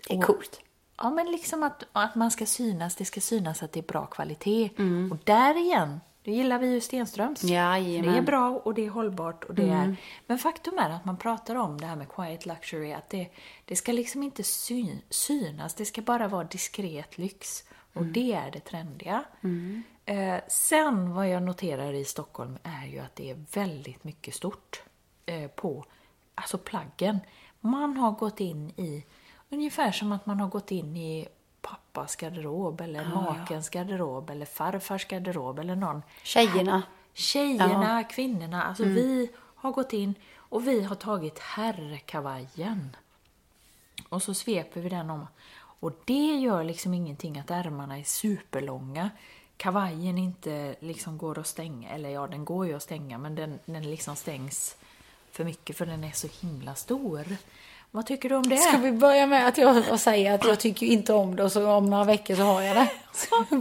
[0.07, 0.61] Det är coolt.
[0.97, 4.05] Ja, men liksom att, att man ska synas, det ska synas att det är bra
[4.05, 4.69] kvalitet.
[4.77, 5.11] Mm.
[5.11, 7.43] Och där igen, det gillar vi ju Stenströms.
[7.43, 8.13] Jajamän.
[8.13, 9.95] Det är bra och det är hållbart och det är...
[10.27, 13.29] Men faktum är att man pratar om det här med quiet luxury, att det,
[13.65, 17.63] det ska liksom inte syn, synas, det ska bara vara diskret lyx.
[17.93, 19.23] Och det är det trendiga.
[20.05, 24.83] Eh, sen vad jag noterar i Stockholm är ju att det är väldigt mycket stort
[25.25, 25.85] eh, på
[26.35, 27.19] alltså plaggen.
[27.59, 29.05] Man har gått in i,
[29.49, 31.27] ungefär som att man har gått in i
[31.65, 36.01] pappas garderob eller makens garderob eller farfars garderob eller någon.
[36.23, 36.83] Tjejerna.
[37.13, 42.95] Tjejerna, kvinnorna, alltså vi har gått in och vi har tagit herrkavajen.
[44.09, 45.27] Och så sveper vi den om.
[45.79, 49.09] Och det gör liksom ingenting att ärmarna är superlånga.
[49.57, 53.59] Kavajen inte liksom går att stänga, eller ja, den går ju att stänga, men den,
[53.65, 54.75] den liksom stängs
[55.31, 57.25] för mycket för den är så himla stor.
[57.95, 58.57] Vad tycker du om det?
[58.57, 61.71] Ska vi börja med att jag säga att jag tycker inte om det och så
[61.71, 62.89] om några veckor så har jag det.
[63.49, 63.59] Det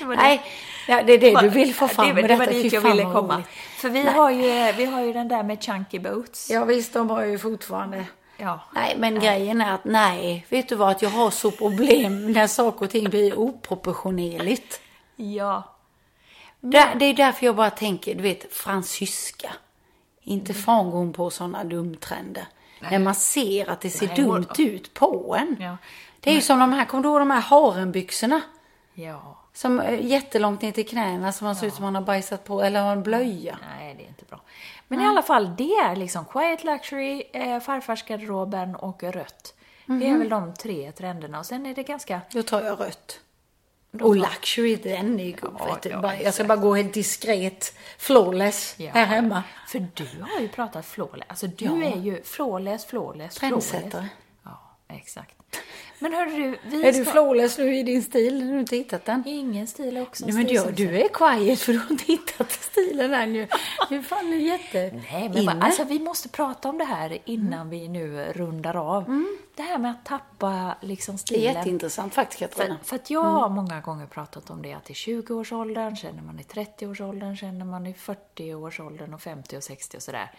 [0.00, 0.16] det.
[0.16, 0.42] Nej,
[0.86, 2.44] det är det du vill få fram det, med det detta.
[2.46, 3.42] var dit jag ville komma.
[3.76, 6.50] För vi har, ju, vi har ju den där med chunky boots.
[6.50, 8.04] Ja visst, de har ju fortfarande...
[8.36, 8.60] Ja.
[8.74, 12.46] Nej, men grejen är att nej, vet du vad, att jag har så problem när
[12.46, 14.80] saker och ting blir oproportionerligt.
[15.16, 15.62] ja.
[16.60, 19.52] Det, det är därför jag bara tänker, du vet, fransyska.
[20.22, 22.46] Inte fan går hon på sådana dumtrender.
[22.80, 25.56] När man ser att det ser Nej, dumt ut på en.
[25.60, 25.76] Ja.
[26.20, 28.40] Det är ju som de här, kommer du ihåg de här harenbyxorna?
[28.94, 29.36] Ja.
[29.52, 32.62] Som är jättelångt ner till knäna som man ser ut som man har bajsat på,
[32.62, 33.58] eller har en blöja.
[33.78, 34.40] Nej, det är inte bra.
[34.88, 39.54] Men i alla fall, det är liksom quiet luxury, eh, farfarsgarderoben och rött.
[39.86, 40.14] Det Mhm.
[40.14, 41.38] är väl de tre trenderna.
[41.38, 42.20] Och sen är det ganska...
[42.32, 43.20] Då tar jag rött.
[44.02, 45.52] Och luxury, den är ju god.
[45.58, 48.90] Ja, ja, Bara- jag ska bara gå helt diskret, flawless, Ja.
[48.94, 49.42] här hemma.
[49.68, 51.26] För du har ju pratat flawless.
[51.28, 53.90] Alltså du är ju flawless, flawless, Trendsättare.
[53.90, 54.10] flawless.
[54.10, 54.25] Ja,
[54.88, 55.36] exakt.
[55.98, 57.12] Men hörru du, vi Är du ska...
[57.12, 58.42] flawless nu i din stil?
[58.42, 59.22] Har du inte hittat den?
[59.26, 62.04] Ingen stil är också en Nej, men du, du är quiet för du har inte
[62.04, 63.46] hittat stilen än ju.
[63.88, 67.18] Du är fan nu jätte Nej, men bara, alltså, vi måste prata om det här
[67.24, 69.24] innan vi nu rundar av.
[69.54, 71.54] Det här med att tappa liksom Det är stilen.
[71.54, 72.78] jätteintressant faktiskt Katarina.
[72.78, 76.40] För, för att jag har många gånger pratat om det, att i 20-årsåldern, känner man
[76.40, 80.30] i 30-årsåldern, känner man i 40-årsåldern och 50 och 60 och sådär.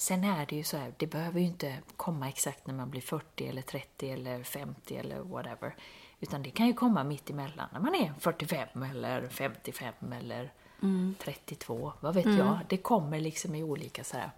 [0.00, 3.00] Sen är det ju så här, det behöver ju inte komma exakt när man blir
[3.00, 5.76] 40 eller 30 eller 50 eller whatever.
[6.20, 10.52] Utan det kan ju komma mitt emellan när man är 45 eller 55 eller
[11.18, 12.58] 32, vad vet jag.
[12.68, 14.30] Det kommer liksom i olika sådär.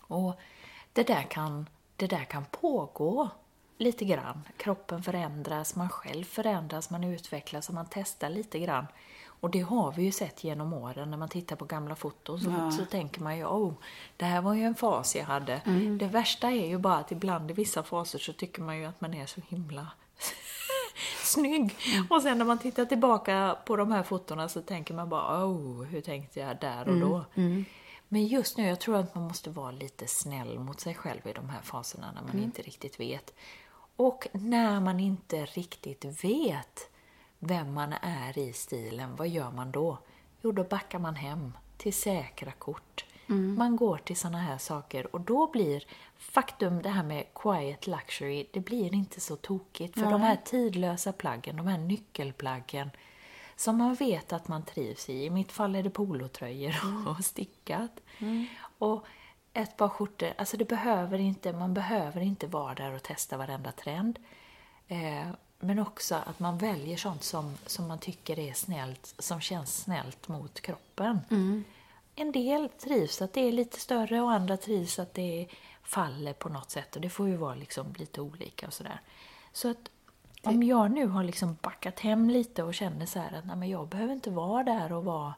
[0.00, 0.34] Och
[0.92, 3.28] det där kan, det där kan pågå
[3.78, 4.48] lite grann.
[4.56, 8.86] Kroppen förändras, man själv förändras, man utvecklas och man testar lite grann.
[9.40, 12.70] Och det har vi ju sett genom åren när man tittar på gamla foton så,
[12.70, 13.72] så tänker man ju oh,
[14.16, 15.60] det här var ju en fas jag hade.
[15.98, 19.00] Det värsta är ju bara att ibland i vissa faser så tycker man ju att
[19.00, 19.86] man är så himla
[21.24, 21.76] snygg.
[22.10, 25.82] Och sen när man tittar tillbaka på de här fotona så tänker man bara oh,
[25.82, 27.24] hur tänkte jag där och då?
[28.08, 31.32] Men just nu, jag tror att man måste vara lite snäll mot sig själv i
[31.32, 33.34] de här faserna när man inte riktigt vet.
[33.96, 36.90] Och när man inte riktigt vet
[37.38, 39.98] vem man är i stilen, vad gör man då?
[40.42, 43.04] Jo, då backar man hem till säkra kort.
[43.56, 45.84] Man går till såna här saker och då blir
[46.16, 49.94] faktum det här med quiet luxury, det blir inte så tokigt.
[49.94, 52.90] För de här tidlösa plaggen, de här nyckelplaggen
[53.56, 55.24] som man vet att man trivs i.
[55.24, 56.74] I mitt fall är det polotröjor
[57.08, 58.00] och stickat.
[58.78, 59.06] Och
[59.52, 60.32] ett par skjortor.
[60.38, 64.18] Alltså det behöver inte, man behöver inte vara där och testa varenda trend.
[64.88, 65.28] Eh,
[65.60, 70.28] men också att man väljer sånt som, som man tycker är snällt, som känns snällt
[70.28, 71.20] mot kroppen.
[72.14, 75.46] En del trivs att det är lite större och andra trivs att det
[75.82, 76.96] faller på något sätt.
[76.96, 79.00] Och det får ju vara liksom lite olika och sådär.
[79.52, 79.90] Så att
[80.42, 83.68] om jag nu har liksom backat hem lite och känner så här att nej, men
[83.68, 85.34] jag behöver inte vara där och vara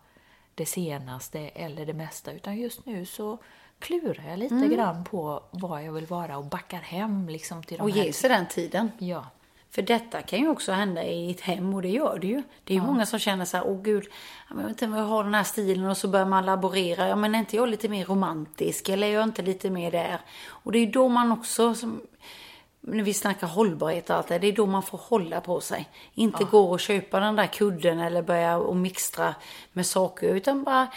[0.55, 2.33] det senaste eller det mesta.
[2.33, 3.39] Utan just nu så
[3.79, 7.83] klurar jag lite grann på vad jag vill vara och backar hem liksom till de
[7.83, 8.05] Och här...
[8.05, 8.91] ge sig den tiden.
[8.99, 9.27] Ja.
[9.71, 12.43] För detta kan ju också hända i ett hem och det gör det ju.
[12.65, 14.05] Det är ju många som känner så här, åh gud,
[14.49, 17.09] jag vet inte om jag har den här stilen och så börjar man laborera.
[17.09, 20.21] Ja men är inte jag lite mer romantisk eller är jag inte lite mer där?
[20.49, 22.01] Och det är ju då man också, som,
[22.81, 25.89] när vi snackar hållbarhet och allt det, det är då man får hålla på sig.
[26.15, 29.35] Inte gå och köpa den där kudden eller börja och mixtra
[29.73, 30.89] med saker utan bara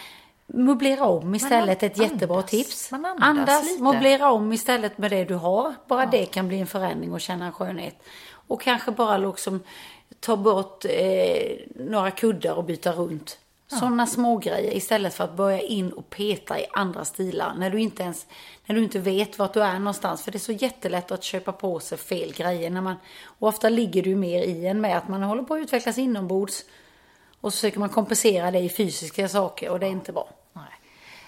[0.47, 1.83] möblera om istället.
[1.83, 2.11] Ett andas.
[2.11, 2.91] jättebra tips.
[2.91, 3.83] Man andas lite.
[3.83, 5.73] möblera om istället med det du har.
[5.87, 8.03] Bara det kan bli en förändring och känna en skönhet.
[8.47, 9.59] Och kanske bara liksom
[10.19, 13.39] ta bort eh, några kuddar och byta runt.
[13.67, 17.79] Sådana små grejer istället för att börja in och peta i andra stilar när du
[17.79, 18.25] inte ens
[18.65, 20.23] när du inte vet vart du är någonstans.
[20.23, 22.69] För det är så jättelätt att köpa på sig fel grejer.
[22.69, 25.61] När man, och ofta ligger ju mer i en med att man håller på att
[25.61, 26.65] utvecklas inombords.
[27.41, 30.29] Och så försöker man kompensera det i fysiska saker och det är inte bra.
[30.53, 30.63] Nej.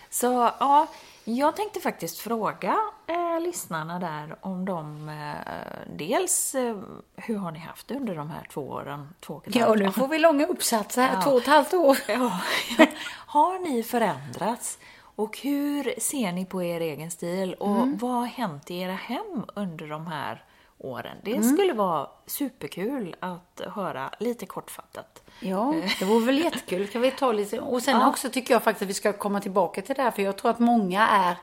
[0.09, 0.88] Så ja,
[1.26, 6.78] jag tänkte faktiskt fråga eh, lyssnarna där om de eh, dels eh,
[7.16, 9.10] hur har ni haft det under de här två åren?
[9.20, 9.92] Två och ett Ja, halvt nu år?
[9.92, 11.22] får vi långa uppsatser här, Ja.
[11.22, 11.98] två och ett halvt år.
[12.08, 12.40] Ja.
[13.28, 14.78] Har ni förändrats?
[15.18, 17.54] Och hur ser ni på er egen stil?
[17.54, 17.98] Och Mm.
[17.98, 20.44] vad har hänt i era hem under de här
[20.86, 21.18] åren?
[21.24, 21.44] Det Mm.
[21.56, 25.24] skulle vara superkul att höra lite kortfattat.
[25.40, 26.88] Ja, det vore väl jättekul.
[26.88, 27.60] Kan vi ta lite...
[27.60, 30.12] Och sen också tycker jag faktiskt att vi ska komma tillbaka till det här.
[30.12, 31.36] För jag tror att många är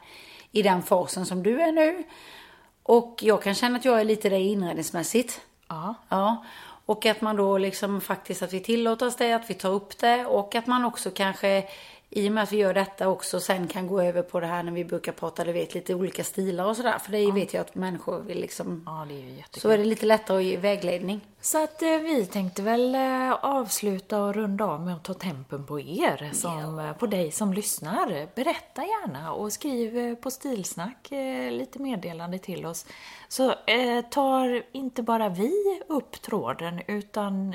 [0.51, 2.05] i den fasen som du är nu.
[2.83, 5.41] Och jag kan känna att jag är lite där inredningsmässigt.
[5.69, 5.95] Ja.
[6.09, 6.45] Ja.
[6.87, 9.99] Och att man då liksom faktiskt att vi tillåter oss det, att vi tar upp
[9.99, 10.25] det.
[10.27, 11.65] Och att man också kanske
[12.15, 14.63] i och med att vi gör detta också sen kan gå över på det här
[14.63, 16.99] när vi brukar prata, du vet, lite olika stilar och sådär.
[16.99, 18.83] För det vet jag att människor vill liksom...
[18.87, 19.61] Ja, det är ju jättekul.
[19.61, 21.21] Så är det lite lättare att ge vägledning.
[21.41, 25.67] Så att eh, vi tänkte väl eh, avsluta och runda av med att ta tempen
[25.67, 28.29] på er, som, eh, på dig som lyssnar.
[28.35, 32.87] Berätta gärna och skriv eh, på Stilsnack eh, lite meddelande till oss.
[33.29, 37.55] Så eh, tar inte bara vi upp tråden utan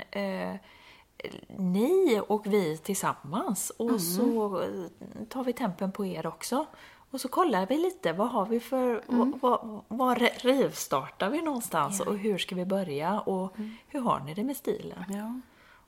[1.57, 3.70] ni och vi tillsammans.
[3.70, 6.65] Och så eh, tar vi tempen på er också.
[7.11, 11.99] Och så kollar vi lite, vad har vi för, vad, vad, vad rivstartar vi någonstans
[11.99, 13.57] och hur ska vi börja och
[13.88, 15.03] hur har ni det med stilen?
[15.09, 15.41] Ja.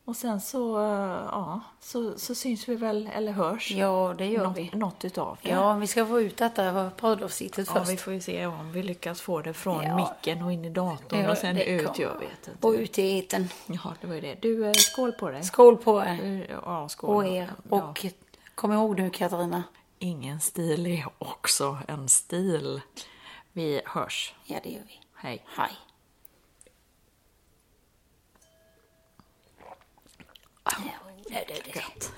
[0.05, 4.43] Och sen så, eh, ja, så, så syns vi väl, eller hörs, Ja, det gör
[4.43, 4.69] något, vi.
[4.73, 5.49] något utav det.
[5.49, 7.91] Ja, vi ska få ut detta poddavsnittet Ja, först.
[7.91, 9.95] vi får ju se om vi lyckas få det från Ja.
[9.95, 12.01] micken och in i datorn Ja, och sen ut, kommer.
[12.01, 12.67] jag vet inte.
[12.67, 13.49] Och ut i eten.
[13.67, 14.35] Ja, det var ju det.
[14.41, 15.43] Du, eh, skål på dig.
[15.43, 17.15] Skål på er Ja, skål.
[17.15, 17.51] och er.
[17.69, 17.75] Ja.
[17.83, 18.05] Och
[18.55, 19.63] kom ihåg nu Katarina.
[19.99, 22.81] Ingen stil är också en stil.
[23.53, 24.33] Vi hörs.
[24.45, 24.99] Ja, det gör vi.
[25.15, 25.45] Hej.
[25.57, 25.71] Hej.
[30.71, 30.91] Oh, nu,
[31.47, 32.11] det du.